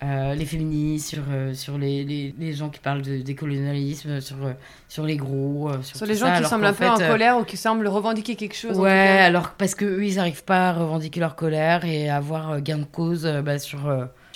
[0.03, 4.35] euh, les féministes, sur, euh, sur les, les, les gens qui parlent de décolonialisme, sur,
[4.45, 4.51] euh,
[4.87, 5.71] sur les gros.
[5.81, 8.35] sur, Sur les gens ça, qui semblent un peu en colère ou qui semblent revendiquer
[8.35, 8.71] quelque chose.
[8.71, 9.25] en tout Ouais, cas.
[9.25, 12.77] alors parce que eux, ils n'arrivent pas à revendiquer leur colère et à avoir gain
[12.77, 13.79] de cause bah, sur,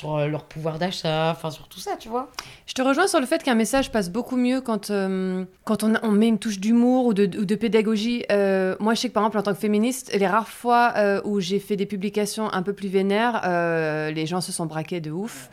[0.02, 2.32] sur euh, leur pouvoir d'achat, enfin sur tout ça, tu vois.
[2.66, 5.94] Je te rejoins sur le fait qu'un message passe beaucoup mieux quand, euh, quand on,
[6.02, 8.26] on met une touche d'humour ou de, ou de pédagogie.
[8.32, 10.94] Euh, moi, je sais que par exemple, en tant que féministe, les rares fois
[11.24, 13.42] où j'ai fait des publications un peu plus vénères,
[14.12, 15.50] les gens se sont braqués de ouf.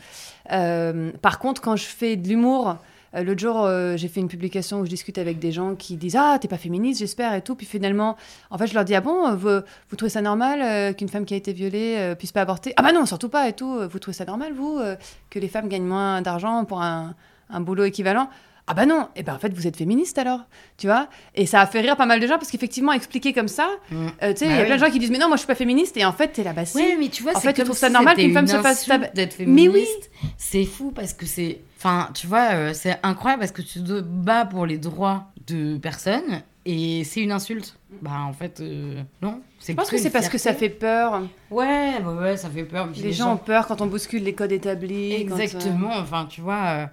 [0.47, 2.77] Par contre, quand je fais de l'humour,
[3.15, 5.97] euh, l'autre jour, euh, j'ai fait une publication où je discute avec des gens qui
[5.97, 7.55] disent Ah, t'es pas féministe, j'espère, et tout.
[7.55, 8.15] Puis finalement,
[8.49, 11.25] en fait, je leur dis Ah bon, vous, vous trouvez ça normal euh, qu'une femme
[11.25, 12.73] qui a été violée euh, puisse pas avorter?
[12.77, 13.79] Ah bah non, surtout pas, et tout.
[13.89, 14.95] Vous trouvez ça normal, vous, euh,
[15.29, 17.15] que les femmes gagnent moins d'argent pour un,
[17.49, 18.29] un boulot équivalent?
[18.71, 20.41] Ah bah non, et ben en fait vous êtes féministe alors,
[20.77, 21.07] tu vois?
[21.33, 24.31] Et ça a fait rire pas mal de gens parce qu'effectivement expliquer comme ça, euh,
[24.33, 25.39] tu sais, il y a Bah plein de gens qui disent mais non moi je
[25.39, 26.77] suis pas féministe et en fait t'es là bah si.
[26.77, 28.47] Oui, mais tu vois, En c'est fait, tu trouves ça si normal c'était qu'une femme
[28.47, 29.83] se fasse d'être Mais oui.
[29.83, 30.11] féministe.
[30.37, 31.61] C'est fou parce que c'est.
[31.77, 35.77] Enfin, tu vois, euh, c'est incroyable parce que tu te bats pour les droits de
[35.77, 37.75] personnes et c'est une insulte.
[38.01, 39.41] Bah, en fait, euh, non.
[39.65, 41.23] Je pense que c'est parce que ça fait peur.
[41.49, 42.87] Ouais, bah ouais, ça fait peur.
[43.01, 45.25] Les gens ont peur quand on bouscule les codes établis.
[45.27, 46.89] quand, Exactement, enfin, tu vois.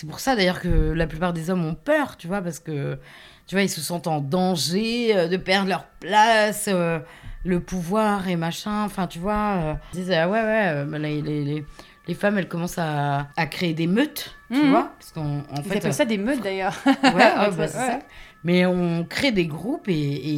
[0.00, 2.98] C'est pour ça d'ailleurs que la plupart des hommes ont peur, tu vois, parce que,
[3.46, 6.98] tu vois, ils se sentent en danger euh, de perdre leur place, euh,
[7.44, 8.84] le pouvoir et machin.
[8.84, 11.64] Enfin, tu vois, euh, ils disent, ah ouais, ouais, bah, les, les,
[12.08, 14.70] les, femmes, elles commencent à, à créer des meutes, tu Mhm.
[14.70, 14.90] vois.
[14.98, 15.76] Parce qu'en en Ils fait.
[15.76, 16.74] appellent ça des meutes d'ailleurs.
[16.86, 17.12] Ouais, ouais,
[17.50, 17.68] bah, Ouais.
[17.68, 17.98] ça.
[18.42, 19.92] Mais on crée des groupes et,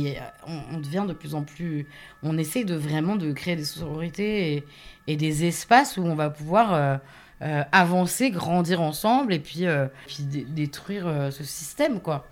[0.09, 1.87] et on, on devient de plus en plus.
[2.25, 4.67] On essaie de vraiment de créer des sororités et,
[5.07, 6.99] et des espaces où on va pouvoir
[7.43, 12.26] euh, avancer, grandir ensemble et puis, euh, puis dé- détruire euh, ce système, quoi.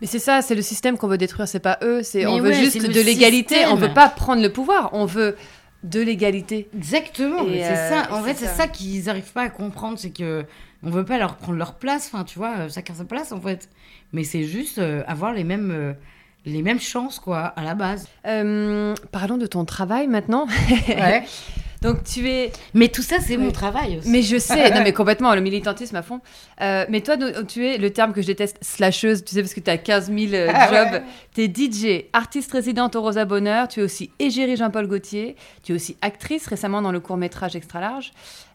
[0.00, 2.02] Mais c'est ça, c'est le système qu'on veut détruire, c'est pas eux.
[2.02, 3.66] C'est on veut juste de l'égalité.
[3.66, 4.90] On veut pas prendre le pouvoir.
[4.92, 5.36] On veut
[5.84, 6.68] de l'égalité.
[6.76, 8.08] Exactement, c'est ça.
[8.12, 8.52] En fait, c'est ça.
[8.54, 10.44] ça qu'ils n'arrivent pas à comprendre, c'est que
[10.84, 12.10] on veut pas leur prendre leur place.
[12.12, 13.68] Enfin, tu vois, chacun sa place, en fait.
[14.12, 15.94] Mais c'est juste avoir les mêmes,
[16.44, 18.08] les mêmes chances, quoi, à la base.
[18.24, 20.46] Parlons de ton travail maintenant.
[20.88, 21.24] Ouais.
[21.82, 22.52] Donc tu es.
[22.74, 23.44] Mais tout ça, c'est Oui.
[23.44, 24.08] mon travail aussi.
[24.08, 26.20] Mais je sais, non mais complètement, le militantisme à fond.
[26.60, 27.16] Euh, mais toi,
[27.46, 30.06] tu es le terme que je déteste, slasheuse, tu sais, parce que tu as 15
[30.16, 30.92] 000 euh, Ah jobs.
[30.92, 31.02] ouais.
[31.34, 35.72] Tu es DJ, artiste résidente au Rosa Bonheur, tu es aussi égérie Jean-Paul Gaultier, tu
[35.72, 38.12] es aussi actrice récemment dans le court-métrage Extra Large.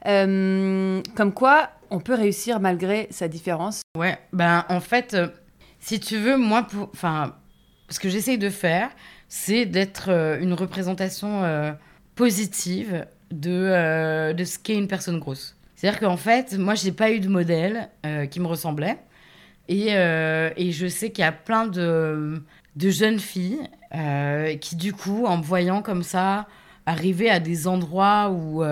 [0.08, 3.82] Euh, comme quoi, on peut réussir malgré sa différence.
[3.98, 5.28] Ouais, ben en fait, euh,
[5.80, 7.36] si tu veux, moi, pour, enfin,
[7.90, 8.90] ce que j'essaye de faire,
[9.28, 10.10] c'est d'être
[10.42, 11.72] une représentation euh,
[12.16, 15.56] positive de, euh, de ce qu'est une personne grosse.
[15.76, 18.98] C'est-à-dire qu'en fait, moi, j'ai pas eu de modèle euh, qui me ressemblait.
[19.68, 22.42] Et, euh, et je sais qu'il y a plein de,
[22.76, 23.68] de jeunes filles
[24.60, 26.48] qui, du coup, en me voyant comme ça,
[26.86, 28.64] arriver à des endroits où,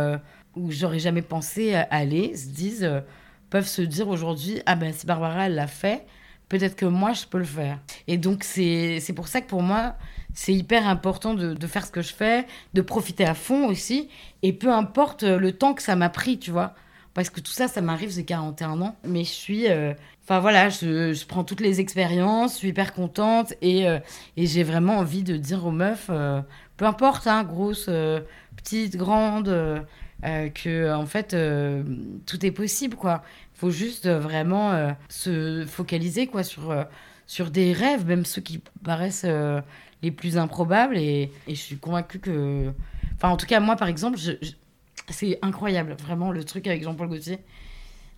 [0.56, 2.90] où j'aurais jamais pensé aller, se disent,
[3.50, 6.06] peuvent se dire aujourd'hui, ah ben si Barbara, elle l'a fait,
[6.50, 7.80] peut-être que moi, je peux le faire.
[8.08, 9.96] Et donc, c'est pour ça que pour moi,
[10.36, 14.10] c'est hyper important de, faire ce que je fais, de profiter à fond aussi,
[14.44, 16.76] et peu importe le temps que ça m'a pris, tu vois.
[17.16, 19.68] Parce que tout ça, ça m'arrive, j'ai 41 ans, mais je suis...
[19.70, 19.94] euh,
[20.28, 24.00] Enfin voilà, je, je prends toutes les expériences, je suis hyper contente, et, euh,
[24.38, 26.42] et j'ai vraiment envie de dire aux meufs, euh,
[26.78, 28.22] peu importe, hein, grosse, euh,
[28.56, 29.80] petite, grande, euh,
[30.26, 31.84] euh, que en fait, euh,
[32.26, 33.22] tout est possible, quoi.
[33.54, 36.84] Faut juste euh, vraiment euh, se focaliser, quoi, sur, euh,
[37.28, 39.62] sur des rêves, même ceux qui paraissent euh,
[40.06, 42.72] les plus improbables, et, je suis convaincue que...
[43.16, 44.18] Enfin, en tout cas, moi, par exemple,
[45.10, 47.40] c'est incroyable, vraiment, le truc avec Jean-Paul Gaultier.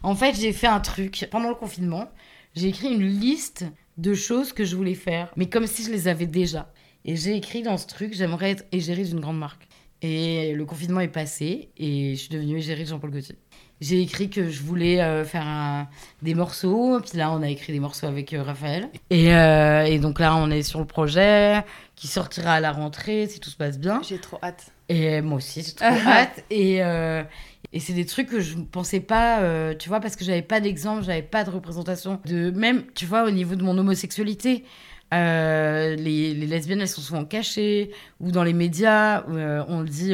[0.04, 2.10] En fait, j'ai fait un truc pendant le confinement.
[2.56, 3.66] J'ai écrit une liste
[3.98, 6.72] de choses que je voulais faire, mais comme si je les avais déjà.
[7.06, 9.68] Et j'ai écrit dans ce truc, j'aimerais être égérie d'une grande marque.
[10.02, 13.36] Et le confinement est passé et je suis devenue égérie de Jean-Paul Gaultier.
[13.80, 15.88] J'ai écrit que je voulais euh, faire un-
[16.23, 18.89] des morceaux, puis là on a écrit des morceaux avec euh, Raphaël.
[19.11, 21.63] Et, euh, et donc là on est sur le projet
[21.95, 24.01] qui sortira à la rentrée si tout se passe bien.
[24.07, 24.67] J'ai trop hâte.
[24.89, 26.43] Et moi aussi, j'ai trop hâte.
[26.49, 29.41] Et, et c'est des trucs que je ne pensais pas,
[29.75, 32.19] tu vois, parce que j'avais pas d'exemple, j'avais pas de représentation.
[32.25, 34.63] De, même, tu vois, au niveau de mon homosexualité,
[35.11, 35.95] les,
[36.34, 39.23] les lesbiennes, elles sont souvent cachées, ou dans les médias,
[39.67, 40.13] on le dit.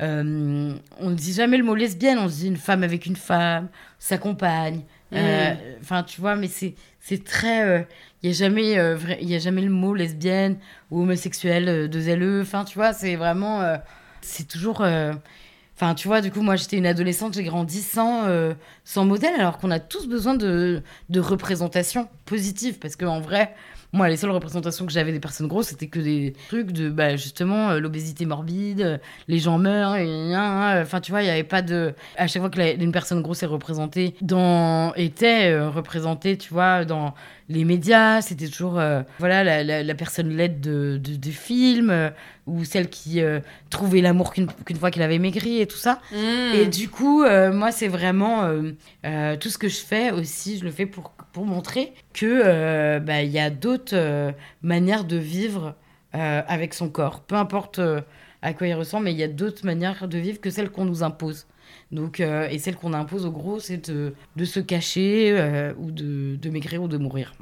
[0.00, 3.16] Euh, euh, on ne dit jamais le mot lesbienne, on dit une femme avec une
[3.16, 4.82] femme, sa compagne.
[5.12, 7.86] Euh, Enfin, tu vois, mais c'est c'est très.
[8.22, 10.58] Il n'y a, jamais, euh, y a jamais le mot lesbienne
[10.90, 12.40] ou homosexuel euh, de ZLE.
[12.42, 13.60] Enfin, tu vois, c'est vraiment.
[13.62, 13.76] euh,
[14.20, 14.82] c'est toujours.
[14.82, 15.12] euh,
[15.76, 18.52] Enfin, tu vois, du coup, moi, j'étais une adolescente, j'ai grandi sans, euh,
[18.84, 22.78] sans modèle, alors qu'on a tous besoin de, de représentation positive.
[22.78, 23.54] Parce qu'en vrai,
[23.92, 27.16] moi, les seules représentations que j'avais des personnes grosses, c'était que des trucs de, bah,
[27.16, 31.62] justement, euh, l'obésité morbide, les gens meurent, et enfin, tu vois, il n'y avait pas
[31.62, 31.94] de.
[32.16, 36.84] À chaque fois que une personne grosse est représentée, dans, était euh, représentée, tu vois,
[36.84, 37.14] dans
[37.50, 42.10] les médias, c'était toujours euh, voilà la, la, personne laide de, de, film euh,
[42.46, 46.00] ou celle qui euh, trouvait l'amour qu'une fois qu'elle avait maigri et tout ça.
[46.12, 46.54] Mm.
[46.54, 48.48] Et du coup, moi, c'est vraiment
[49.40, 53.30] tout ce que je fais aussi, je le fais pour, pour montrer que bah, il
[53.30, 55.74] y a d'autres manières de vivre
[56.12, 57.80] avec son corps, peu importe
[58.42, 60.84] à quoi il ressemble, mais il y a d'autres manières de vivre que celles qu'on
[60.84, 61.46] nous impose.
[61.92, 65.90] Donc, euh, et celle qu'on impose au gros, c'est de, de, se cacher euh, ou
[65.90, 67.32] de, de, maigrir ou de mourir.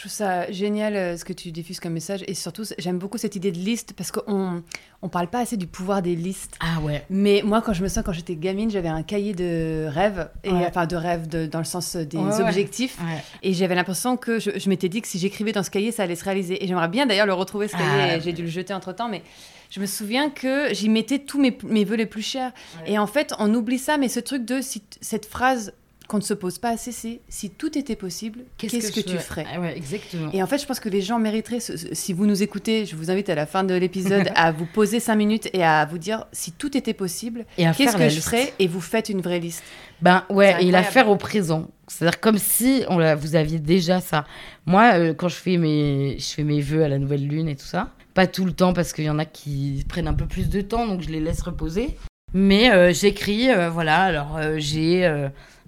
[0.00, 3.18] Je trouve ça génial euh, ce que tu diffuses comme message et surtout j'aime beaucoup
[3.18, 4.62] cette idée de liste parce qu'on
[5.02, 6.56] on parle pas assez du pouvoir des listes.
[6.60, 7.04] Ah ouais.
[7.10, 10.52] Mais moi quand je me sens quand j'étais gamine j'avais un cahier de rêves et
[10.52, 12.96] enfin de rêves dans le sens des objectifs
[13.42, 16.04] et j'avais l'impression que je, je m'étais dit que si j'écrivais dans ce cahier ça
[16.04, 18.12] allait se réaliser et j'aimerais bien d'ailleurs le retrouver ce cahier.
[18.14, 18.20] Ah.
[18.20, 19.22] J'ai dû le jeter entre temps mais
[19.68, 22.50] je me souviens que j'y mettais tous mes, mes vœux les plus chers.
[22.86, 24.60] Et en fait, on oublie ça, mais ce truc de
[25.00, 25.72] cette phrase
[26.10, 29.46] qu'on ne se pose pas assez, c'est si tout était possible, qu'est-ce que, tu ferais
[29.48, 30.28] ah exactement.
[30.32, 33.12] Et en fait, je pense que les gens mériteraient, si vous nous écoutez, je vous
[33.12, 36.26] invite à la fin de l'épisode à vous poser cinq minutes et à vous dire
[36.32, 39.62] si tout était possible, qu'est-ce que je ferais Et vous faites une vraie liste.
[40.02, 41.68] Ben ouais, et la faire au présent.
[41.86, 44.24] C'est-à-dire comme si on vous aviez déjà ça.
[44.66, 47.54] Moi, euh, quand je fais mes, je fais mes vœux à la nouvelle lune et
[47.54, 50.26] tout ça, pas tout le temps parce qu'il y en a qui prennent un peu
[50.26, 51.96] plus de temps, donc je les laisse reposer.
[52.34, 55.08] Mais euh, j'écris, euh, voilà, alors j'ai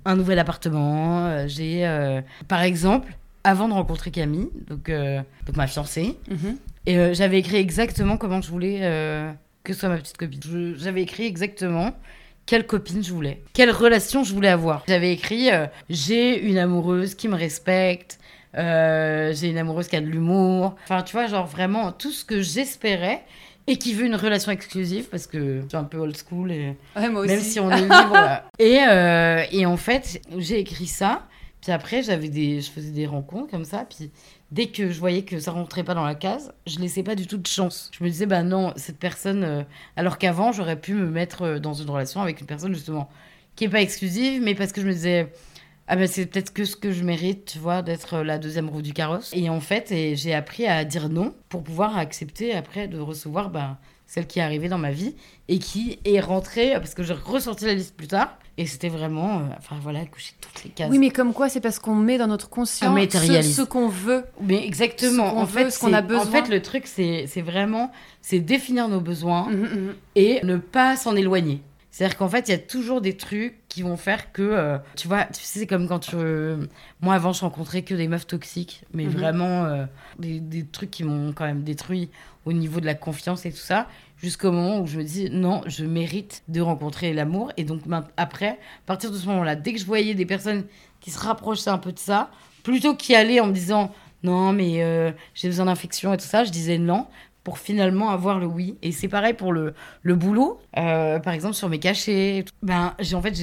[0.04, 1.88] un nouvel appartement, j'ai,
[2.48, 3.12] par exemple,
[3.44, 6.56] avant de rencontrer Camille, donc, donc ma fiancée, mhm.
[6.86, 8.80] et j'avais écrit exactement comment je voulais
[9.64, 10.74] que soit ma petite copine.
[10.76, 11.92] J'avais écrit exactement
[12.46, 14.82] quelle copine je voulais, quelle relation je voulais avoir.
[14.88, 15.50] J'avais écrit
[15.88, 18.18] j'ai une amoureuse qui me respecte,
[18.56, 20.76] euh, j'ai une amoureuse qui a de l'humour.
[20.84, 23.22] Enfin, tu vois, genre vraiment tout ce que j'espérais
[23.66, 26.76] et qui veut une relation exclusive parce que je suis un peu old school et
[26.96, 28.42] même si on est libre.
[28.58, 31.26] et, euh, et en fait, j'ai écrit ça.
[31.60, 33.86] Puis après, j'avais des, je faisais des rencontres comme ça.
[33.88, 34.10] Puis
[34.50, 37.28] dès que je voyais que ça rentrait pas dans la case, je laissais pas du
[37.28, 37.90] tout de chance.
[37.96, 39.44] Je me disais, bah non, cette personne.
[39.44, 39.62] Euh,
[39.96, 43.08] alors qu'avant, j'aurais pu me mettre dans une relation avec une personne justement
[43.54, 45.28] qui est pas exclusive, mais parce que je me disais
[45.92, 48.80] ah ben c'est peut-être que ce que je mérite, tu vois, d'être la deuxième roue
[48.80, 49.30] du carrosse.
[49.34, 53.76] Et en fait, j'ai appris à dire non pour pouvoir accepter après de recevoir ben,
[54.06, 55.14] celle qui est arrivée dans ma vie
[55.48, 58.38] et qui est rentrée, parce que j'ai ressorti la liste plus tard.
[58.56, 60.88] Et c'était vraiment, euh, enfin voilà, coucher toutes les cases.
[60.90, 64.24] Oui, mais comme quoi, c'est parce qu'on met dans notre conscience ce, ce qu'on veut.
[64.40, 65.36] Mais exactement.
[65.36, 66.24] en fait, ce qu'on a besoin.
[66.24, 69.94] En fait, le truc, c'est vraiment, c'est définir nos besoins mmh, mmh, mmh.
[70.16, 71.60] et ne pas s'en éloigner.
[71.92, 75.08] C'est-à-dire qu'en fait, il y a toujours des trucs qui vont faire que, euh, tu
[75.08, 76.16] vois, tu sais, c'est comme quand tu...
[77.02, 79.10] moi, avant, je rencontrais que des meufs toxiques, mais mhm.
[79.10, 79.84] vraiment euh,
[80.18, 82.08] des, des, trucs qui m'ont quand même détruit
[82.46, 85.60] au niveau de la confiance et tout ça, jusqu'au moment où je me dis, non,
[85.66, 87.52] je mérite de rencontrer l'amour.
[87.58, 87.82] Et donc,
[88.16, 90.64] après, à partir de ce moment-là, dès que je voyais des personnes
[91.00, 92.30] qui se rapprochaient un peu de ça,
[92.62, 96.44] plutôt qu'y aller en me disant, non, mais euh, j'ai besoin d'infection et tout ça,
[96.44, 97.06] je disais non
[97.44, 98.76] pour finalement avoir le oui.
[98.82, 100.60] Et c'est pareil pour le, le boulot.
[100.76, 103.34] Euh, par exemple, sur mes cachets, ben, j'ai en fait,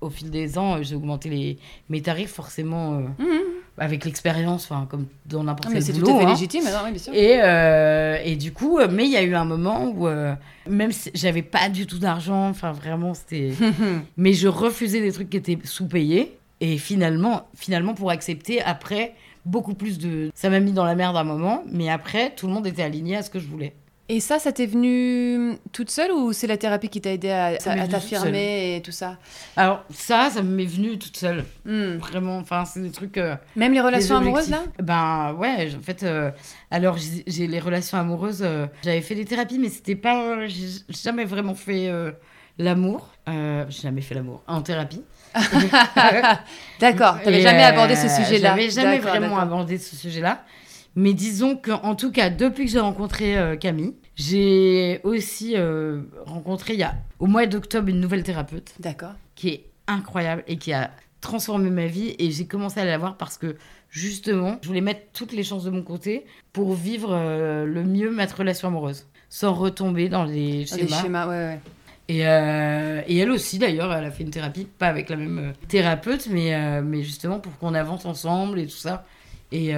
[0.00, 2.94] au fil des ans, j'ai augmenté les, mes tarifs forcément.
[2.94, 3.40] Euh, mhm.
[3.78, 5.94] Avec l'expérience, enfin comme dans n'importe quel boulot.
[5.94, 6.32] Mais c'est tout à fait hein.
[6.34, 7.14] légitime, oui, bien sûr.
[7.14, 10.06] Et, euh, et du coup, mais il y a eu un moment où,
[10.68, 13.52] même si j'avais pas du tout d'argent, enfin vraiment, c'était.
[14.18, 16.36] mais je refusais des trucs qui étaient sous-payés.
[16.60, 20.30] Et finalement, finalement, pour accepter, après, beaucoup plus de.
[20.34, 23.16] Ça m'a mis dans la merde un moment, mais après, tout le monde était aligné
[23.16, 23.74] à ce que je voulais.
[24.08, 27.56] Et ça, ça t'est venu toute seule ou c'est la thérapie qui t'a aidé à,
[27.56, 29.16] t'affirmer et tout ça
[29.56, 31.44] Alors, ça, ça m'est venu toute seule.
[31.64, 31.96] Hmm.
[31.96, 33.16] Vraiment, enfin, c'est des trucs.
[33.16, 36.30] Euh, Même les relations amoureuses, là Ben ouais, en fait, euh,
[36.70, 40.46] alors j'ai les relations amoureuses, euh, j'avais fait des thérapies, mais c'était pas.
[40.46, 41.90] J'ai jamais vraiment fait
[42.58, 43.08] l'amour.
[43.26, 45.02] j'ai jamais fait l'amour en thérapie.
[46.80, 48.50] d'accord, tu n'avais jamais abordé ce euh, sujet-là.
[48.50, 50.44] J'avais jamais vraiment abordé ce sujet-là.
[50.94, 56.74] Mais disons qu'en tout cas, depuis que j'ai rencontré euh, Camille, j'ai aussi euh, rencontré
[56.74, 58.74] il y a au mois d'octobre une nouvelle thérapeute.
[58.78, 59.12] D'accord.
[59.34, 60.90] Qui est incroyable et qui a
[61.22, 62.14] transformé ma vie.
[62.18, 63.56] Et j'ai commencé à la voir parce que
[63.88, 67.14] justement, je voulais mettre toutes les chances de mon côté pour vivre
[67.64, 70.82] le mieux ma relation amoureuse, sans retomber dans les schémas.
[70.82, 71.60] Dans les schémas, ouais, ouais.
[72.10, 75.66] Euh, et, elle aussi, d'ailleurs, elle a fait une thérapie, pas avec la même euh,
[75.68, 79.04] thérapeute, mais, euh, mais justement pour qu'on avance ensemble et tout ça.
[79.50, 79.74] Et,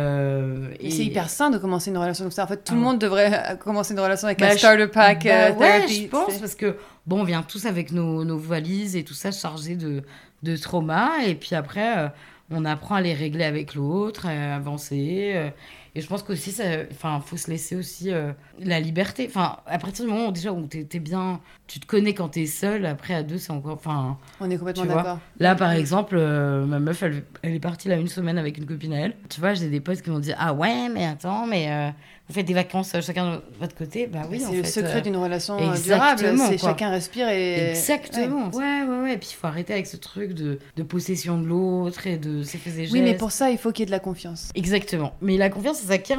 [0.88, 2.44] c'est hyper sain de commencer une relation comme ça.
[2.44, 2.82] En fait, tout le ah.
[2.84, 6.54] monde devrait commencer une relation avec un bah, starter pack bah, ouais, je pense, parce
[6.54, 10.04] que, bon, on vient tous avec nos, nos valises et tout ça chargés de,
[10.44, 11.24] de trauma.
[11.26, 12.12] Et puis après,
[12.52, 15.52] on apprend à les régler avec l'autre, à avancer.
[15.96, 19.26] Et je pense qu'aussi, ça, enfin, faut se laisser aussi euh, la liberté.
[19.28, 22.30] Enfin, à partir du moment où, déjà où t'es es bien, tu te connais quand
[22.30, 22.84] t'es seul.
[22.84, 24.18] Après, à deux, c'est encore, enfin.
[24.40, 25.18] On est complètement d'accord.
[25.38, 28.66] Là, par exemple, euh, ma meuf, elle, elle est partie là une semaine avec une
[28.66, 29.16] copine à elle.
[29.28, 31.90] Tu vois, j'ai des potes qui m'ont dit Ah ouais, mais attends, mais euh,
[32.26, 34.96] vous faites des vacances euh, chacun de votre côté Bah oui, c'est le fait, secret
[34.96, 36.34] euh, d'une relation durable.
[36.48, 37.70] C'est chacun respire et.
[37.70, 38.48] Exactement.
[38.52, 39.12] Ouais, ouais, ouais.
[39.14, 42.42] Et puis il faut arrêter avec ce truc de, de possession de l'autre et de
[42.42, 42.92] ses faits et gestes.
[42.94, 44.48] Oui, mais pour ça, il faut qu'il y ait de la confiance.
[44.54, 45.12] Exactement.
[45.20, 46.18] Mais la confiance, ça s'acquiert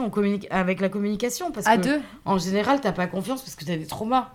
[0.51, 1.51] avec la communication.
[1.51, 2.01] Parce À que, deux.
[2.26, 4.30] en général, t'as pas confiance parce que t'as des traumas.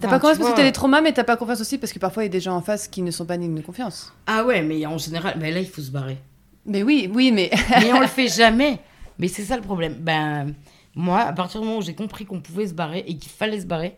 [0.00, 1.92] T'as Enfin, pas confiance parce que t'as des traumas, mais t'as pas confiance aussi parce
[1.92, 3.62] que parfois il y a des gens en face qui ne sont pas dignes de
[3.62, 4.12] confiance.
[4.26, 6.18] Ah ouais, mais en général, ben là, il faut se barrer.
[6.66, 7.50] Mais oui, oui, mais.
[7.80, 8.78] mais on le fait jamais.
[9.18, 9.94] Mais c'est ça le problème.
[9.94, 10.54] Ben,
[10.94, 13.60] moi, à partir du moment où j'ai compris qu'on pouvait se barrer et qu'il fallait
[13.60, 13.96] se barrer,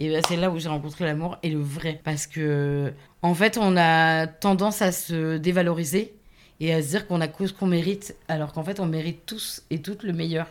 [0.00, 2.00] et ben, c'est là où j'ai rencontré l'amour et le vrai.
[2.04, 2.92] Parce que,
[3.22, 6.14] en fait, on a tendance à se dévaloriser
[6.60, 9.62] et à se dire qu'on a cause qu'on mérite, alors qu'en fait, on mérite tous
[9.70, 10.46] et toutes le meilleur.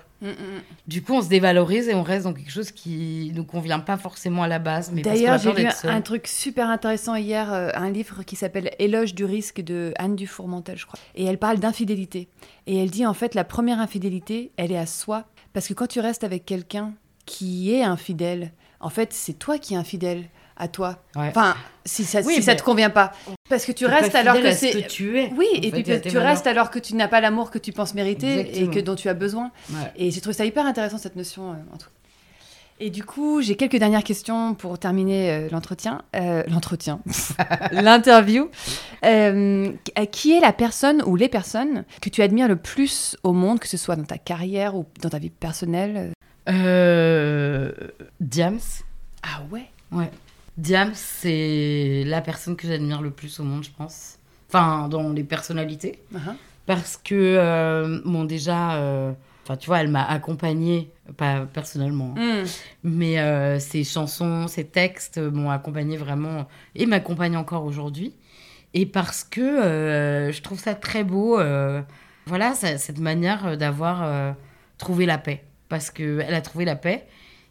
[0.87, 3.97] Du coup, on se dévalorise et on reste dans quelque chose qui nous convient pas
[3.97, 4.91] forcément à la base.
[4.93, 9.25] D'ailleurs, j'ai lu un truc super intéressant hier, euh, un livre qui s'appelle Éloge du
[9.25, 10.99] risque de Anne Dufourmentel, je crois.
[11.15, 12.27] Et elle parle d'infidélité.
[12.67, 15.25] Et elle dit en fait, la première infidélité, elle est à soi.
[15.53, 16.93] Parce que quand tu restes avec quelqu'un
[17.25, 20.25] qui est infidèle, en fait, c'est toi qui es infidèle
[20.57, 20.97] à toi.
[21.15, 21.27] Ouais.
[21.29, 23.11] Enfin, si ça, Oui, si ça te convient pas.
[23.49, 24.71] Parce que tu restes alors que ce c'est.
[24.83, 25.31] que tu es.
[25.35, 26.29] Oui, et fait, puis tu valeurs.
[26.29, 29.09] restes alors que tu n'as pas l'amour que tu penses mériter et que dont tu
[29.09, 29.51] as besoin.
[29.71, 29.91] Ouais.
[29.97, 31.51] Et j'ai trouvé ça hyper intéressant cette notion.
[31.51, 31.87] euh, en tout.
[32.83, 36.01] Et du coup, j'ai quelques dernières questions pour terminer euh, l'entretien.
[36.15, 36.99] Euh, l'entretien,
[37.71, 38.49] l'interview.
[39.05, 39.71] Euh,
[40.11, 43.67] qui est la personne ou les personnes que tu admires le plus au monde, que
[43.67, 46.11] ce soit dans ta carrière ou dans ta vie personnelle?
[48.19, 48.59] Diams.
[49.23, 49.65] Ah ouais?
[49.91, 50.09] Ouais.
[50.57, 54.17] Diams, c'est la personne que j'admire le plus au monde, je pense.
[54.49, 55.99] Enfin, dans les personnalités.
[56.13, 56.33] Uh-huh.
[56.65, 59.13] Parce que, euh, bon, déjà, euh,
[59.59, 62.47] tu vois, elle m'a accompagnée, pas personnellement, hein, Mm.
[62.83, 68.13] mais euh, ses chansons, ses textes m'ont accompagnée vraiment et m'accompagnent encore aujourd'hui.
[68.73, 71.35] Et parce que je trouve ça très beau,
[72.27, 74.35] voilà, ça- cette manière d'avoir
[74.77, 75.43] trouvé la paix.
[75.67, 77.05] Parce qu'elle a trouvé la paix.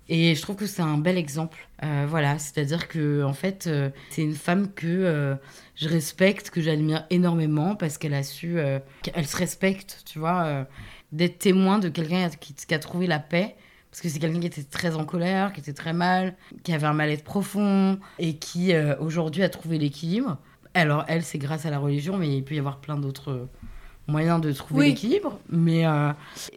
[0.09, 1.69] Et je trouve que c'est un bel exemple.
[1.83, 5.35] Euh, voilà, c'est-à-dire que en fait, euh, c'est une femme que euh,
[5.77, 8.59] je respecte, que j'admire énormément parce qu'elle a su,
[9.03, 10.67] qu'elle se respecte, tu vois,
[11.13, 13.57] d'être témoin de quelqu'un qui, qui a trouvé la paix.
[13.91, 16.87] Parce que c'est quelqu'un qui était très en colère, qui était très mal, qui avait
[16.87, 20.39] un mal-être profond et qui aujourd'hui a trouvé l'équilibre.
[20.75, 23.49] Alors elle, c'est grâce à la religion, mais il peut y avoir plein d'autres
[24.07, 24.89] moyens de trouver Oui.
[24.91, 25.41] l'équilibre.
[25.49, 25.85] Mais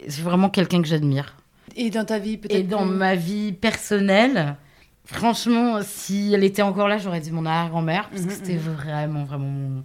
[0.08, 1.38] c'est vraiment quelqu'un que j'admire.
[1.76, 4.58] Et dans ta vie peut-être Et dans plus- ma vie personnelle,
[5.06, 9.24] franchement, si elle était encore là, j'aurais dit mon arrière-grand-mère, parce que Mhm, c'était vraiment,
[9.24, 9.84] vraiment mon,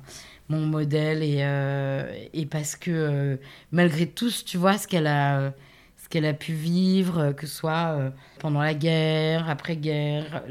[0.48, 1.22] mon modèle.
[1.22, 3.36] Et, euh, et parce que euh,
[3.72, 5.52] malgré tout, tu vois, ce qu'elle a,
[5.96, 10.42] ce qu'elle a pu vivre, que ce soit euh, pendant la guerre, après-guerre,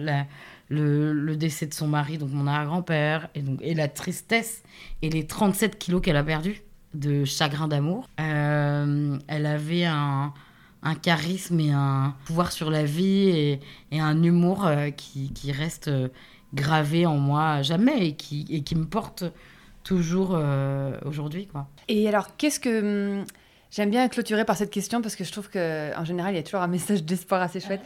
[0.69, 4.63] le, le décès de son mari, donc mon arrière-grand-père, et, donc, et la tristesse
[5.01, 6.61] et les 37 kilos qu'elle a perdus
[6.93, 8.09] de chagrin d'amour.
[8.17, 10.33] Elle avait un,
[10.83, 13.59] un charisme et un pouvoir sur la vie et,
[13.99, 16.09] un humour euh, qui, qui reste euh,
[16.53, 19.23] gravé en moi jamais et qui, et qui me porte
[19.83, 21.47] toujours euh, aujourd'hui.
[21.47, 21.67] quoi.
[21.87, 23.19] Et alors, qu'est-ce que.
[23.19, 23.25] hum,
[23.69, 26.43] J'aime bien clôturer par cette question parce que je trouve qu'en général, il y a
[26.43, 27.81] toujours un message d'espoir assez chouette.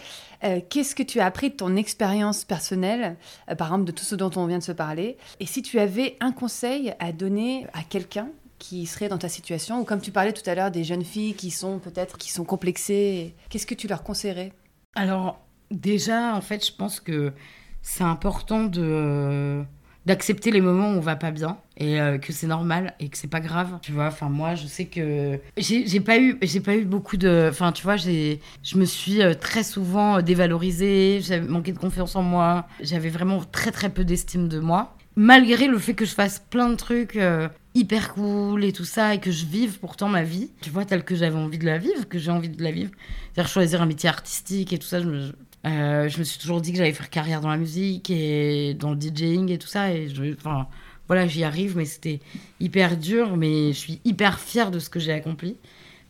[0.69, 3.17] Qu'est-ce que tu as appris de ton expérience personnelle,
[3.57, 5.17] par exemple de tout ce dont on vient de se parler?
[5.39, 8.29] Et si tu avais un conseil à donner à quelqu'un
[8.61, 11.33] qui serait dans ta situation, ou comme tu parlais tout à l'heure des jeunes filles
[11.33, 14.53] qui sont peut-être qui sont complexées, qu'est-ce que tu leur conseillerais?
[14.95, 15.41] Alors,
[15.71, 17.33] déjà, en fait, je pense que
[17.81, 19.63] c'est important de
[20.07, 23.17] d'accepter les moments où on va pas bien et euh, que c'est normal et que
[23.19, 24.07] c'est pas grave tu vois.
[24.07, 27.83] Enfin moi je sais que j'ai pas eu j'ai pas eu beaucoup de enfin tu
[27.83, 32.65] vois j'ai je me suis euh, très souvent dévalorisée j'avais manqué de confiance en moi
[32.81, 36.69] j'avais vraiment très très peu d'estime de moi malgré le fait que je fasse plein
[36.69, 40.49] de trucs euh, hyper cool et tout ça et que je vive pourtant ma vie
[40.61, 42.91] tu vois telle que j'avais envie de la vivre que j'ai envie de la vivre
[43.33, 45.31] c'est-à-dire choisir un métier artistique et tout ça je me,
[45.65, 49.51] euh, suis toujours dit que j'allais faire carrière dans la musique et dans le DJing
[49.51, 49.91] et tout ça.
[49.93, 50.07] Et
[50.37, 50.67] enfin,
[51.07, 52.19] voilà, j'y arrive, mais c'était
[52.59, 53.37] hyper dur.
[53.37, 55.57] Mais je suis hyper fière de ce que j'ai accompli.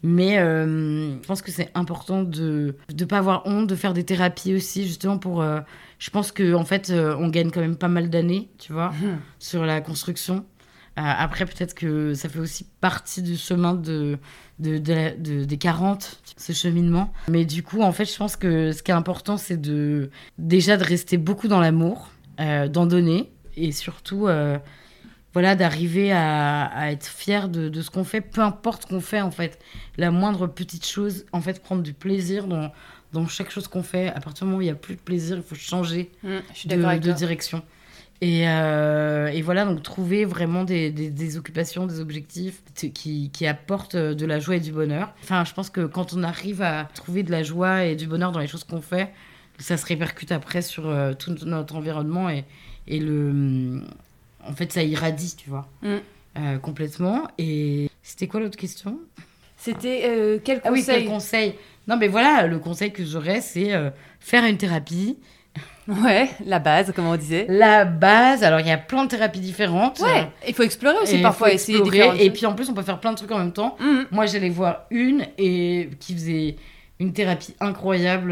[0.03, 4.03] Mais euh, je pense que c'est important de ne pas avoir honte, de faire des
[4.03, 5.41] thérapies aussi, justement pour.
[5.41, 5.59] euh,
[5.99, 8.91] je pense que en fait, euh, on gagne quand même pas mal d'années, tu vois,
[9.39, 10.45] sur la construction.
[10.97, 14.17] Après, peut-être que ça fait aussi partie du chemin de,
[14.59, 17.13] de, de la- de- des 40, ce cheminement.
[17.29, 20.75] Mais du coup, en fait, je pense que ce qui est important, c'est de déjà
[20.77, 24.27] de rester beaucoup dans l'amour, d'en donner, et surtout
[25.33, 29.01] voilà, d'arriver à, à être fier de, de ce qu'on fait, peu importe ce qu'on
[29.01, 29.59] fait en fait.
[29.97, 32.71] La moindre petite chose, en fait, prendre du plaisir dans,
[33.13, 34.07] dans chaque chose qu'on fait.
[34.09, 36.29] À partir du moment où il n'y a plus de plaisir, il faut changer Mm,
[36.53, 37.61] je suis de, de direction.
[38.23, 43.47] Et, euh, et voilà, donc trouver vraiment des, des, des occupations, des objectifs qui, qui
[43.47, 45.11] apportent euh, de la joie et du bonheur.
[45.23, 48.31] Enfin, je pense que quand on arrive à trouver de la joie et du bonheur
[48.31, 49.11] dans les choses qu'on fait,
[49.57, 52.45] ça se répercute après sur euh, tout notre environnement et,
[52.87, 53.81] et le.
[54.47, 55.87] En fait, ça irradie, tu vois, Mm.
[56.39, 57.27] euh, complètement.
[57.37, 58.97] Et c'était quoi l'autre question?
[59.57, 60.97] C'était euh, quel Ah oui, conseil?
[61.03, 61.55] quel conseil?
[61.87, 63.89] Non, mais voilà, le conseil que j'aurais, c'est euh,
[64.19, 65.17] faire une thérapie.
[65.87, 67.45] Ouais, la base, comme on disait.
[67.49, 69.99] La base, alors il y a plein de thérapies différentes.
[69.99, 72.23] Ouais, il faut explorer aussi Et parfois, essayer explorer.
[72.23, 73.75] Et puis en plus, on peut faire plein de trucs en même temps.
[73.79, 74.05] Mhm.
[74.11, 76.55] Moi, j'allais voir une et qui faisait
[76.99, 78.31] une thérapie incroyable,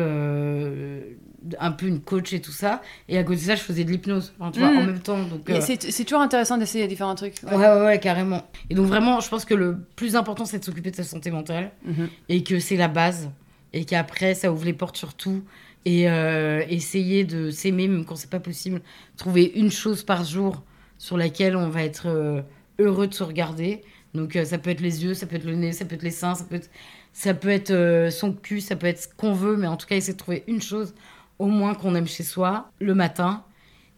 [1.59, 2.81] un peu une coach et tout ça.
[3.07, 5.23] Et à côté de ça, je faisais de l'hypnose, Enfin, tu vois, en même temps.
[5.23, 7.35] Donc, euh, C'est toujours intéressant d'essayer différents trucs.
[7.43, 8.43] ouais, ouais, ouais, carrément.
[8.69, 11.31] Et donc vraiment, je pense que le plus important, c'est de s'occuper de sa santé
[11.31, 12.09] mentale Mhm.
[12.29, 13.29] et que c'est la base
[13.73, 15.43] et qu'après, ça ouvre les portes sur tout.
[15.85, 18.81] Et euh, essayer de s'aimer, même quand c'est pas possible.
[19.15, 20.61] Trouver une chose par jour
[20.97, 22.41] sur laquelle on va être euh,
[22.79, 23.81] heureux de se regarder.
[24.13, 26.03] Donc euh, ça peut être les yeux, ça peut être le nez, ça peut être
[26.03, 26.69] les seins, ça peut être,
[27.13, 29.95] ça peut être son cul, ça peut être ce qu'on veut, mais en tout cas
[29.95, 30.93] essayer de trouver une chose
[31.39, 33.43] au moins qu'on aime chez soi le matin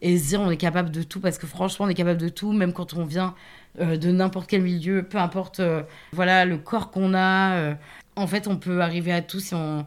[0.01, 2.29] et se dire on est capable de tout parce que franchement on est capable de
[2.29, 3.35] tout même quand on vient
[3.79, 5.83] euh, de n'importe quel milieu, peu importe euh,
[6.13, 7.55] voilà le corps qu'on a.
[7.57, 7.75] euh,
[8.15, 9.85] en fait on peut arriver à tout si on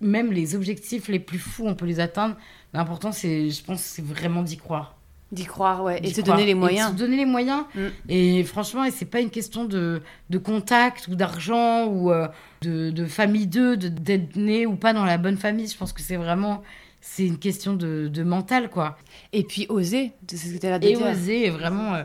[0.00, 2.36] même les objectifs les plus fous on peut les atteindre.
[2.74, 4.96] L'important c'est je pense c'est vraiment d'y croire.
[5.32, 5.98] D'y croire, ouais.
[6.04, 6.36] Et croire.
[6.36, 6.90] donner les Et moyens.
[6.90, 7.64] se donner les moyens.
[7.74, 7.80] Mm.
[8.10, 12.28] Et franchement, et c'est pas une question de, de contact ou d'argent ou euh,
[12.60, 15.66] de, de famille d'eux, de- d'être né ou pas dans la bonne famille.
[15.66, 16.62] Je pense que c'est vraiment.
[17.00, 18.96] C'est une question de, de mental, quoi.
[19.32, 21.04] Et puis oser, c'est ce que tu as de Et dire.
[21.06, 22.04] oser, vraiment, euh,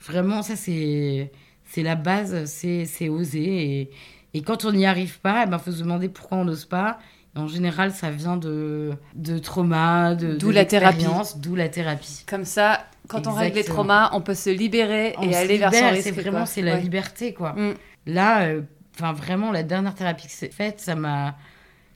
[0.00, 1.30] vraiment, ça, c'est
[1.66, 3.80] c'est la base, c'est c'est oser.
[3.80, 3.90] Et,
[4.34, 6.98] et quand on n'y arrive pas, il ben, faut se demander pourquoi on n'ose pas.
[7.38, 11.06] En général, ça vient de, de trauma, de D'où de la thérapie.
[11.36, 12.24] D'où la thérapie.
[12.28, 15.58] Comme ça, quand on règle les traumas, on peut se libérer On et se aller
[15.58, 16.02] vers son risque.
[16.02, 16.80] C'est vraiment c'est la Ouais.
[16.80, 17.52] liberté quoi.
[17.54, 17.74] Mm.
[18.06, 18.62] Là, euh,
[19.14, 21.36] vraiment la dernière thérapie que j'ai faite, ça m'a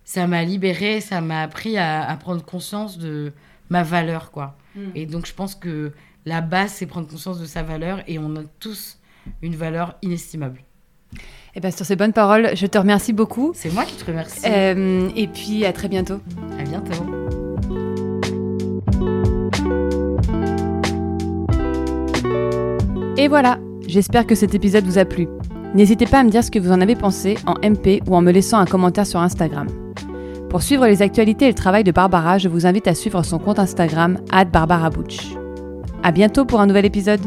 [0.05, 3.33] ça m'a libérée, ça m'a appris à, à prendre conscience de
[3.71, 4.57] ma valeur quoi.
[4.75, 4.81] Mm.
[4.95, 5.93] Et donc je pense que
[6.25, 8.99] la base c'est prendre conscience de sa valeur et on a tous
[9.43, 10.61] une valeur inestimable.
[11.55, 13.53] Et bien, sur ces bonnes paroles, je te remercie beaucoup.
[13.55, 14.41] C'est moi qui te remercie.
[14.47, 16.19] Euh, et puis, à très bientôt.
[16.59, 16.93] À bientôt.
[23.19, 25.29] Et voilà, j'espère que cet épisode vous a plu.
[25.75, 28.23] N'hésitez pas à me dire ce que vous en avez pensé en MP ou en
[28.23, 29.67] me laissant un commentaire sur Instagram.
[30.49, 33.39] Pour suivre les actualités et le travail de Barbara, je vous invite à suivre son
[33.39, 34.19] compte Instagram,
[34.53, 35.19] @barbarabutch.
[36.03, 37.21] À bientôt pour un nouvel épisode.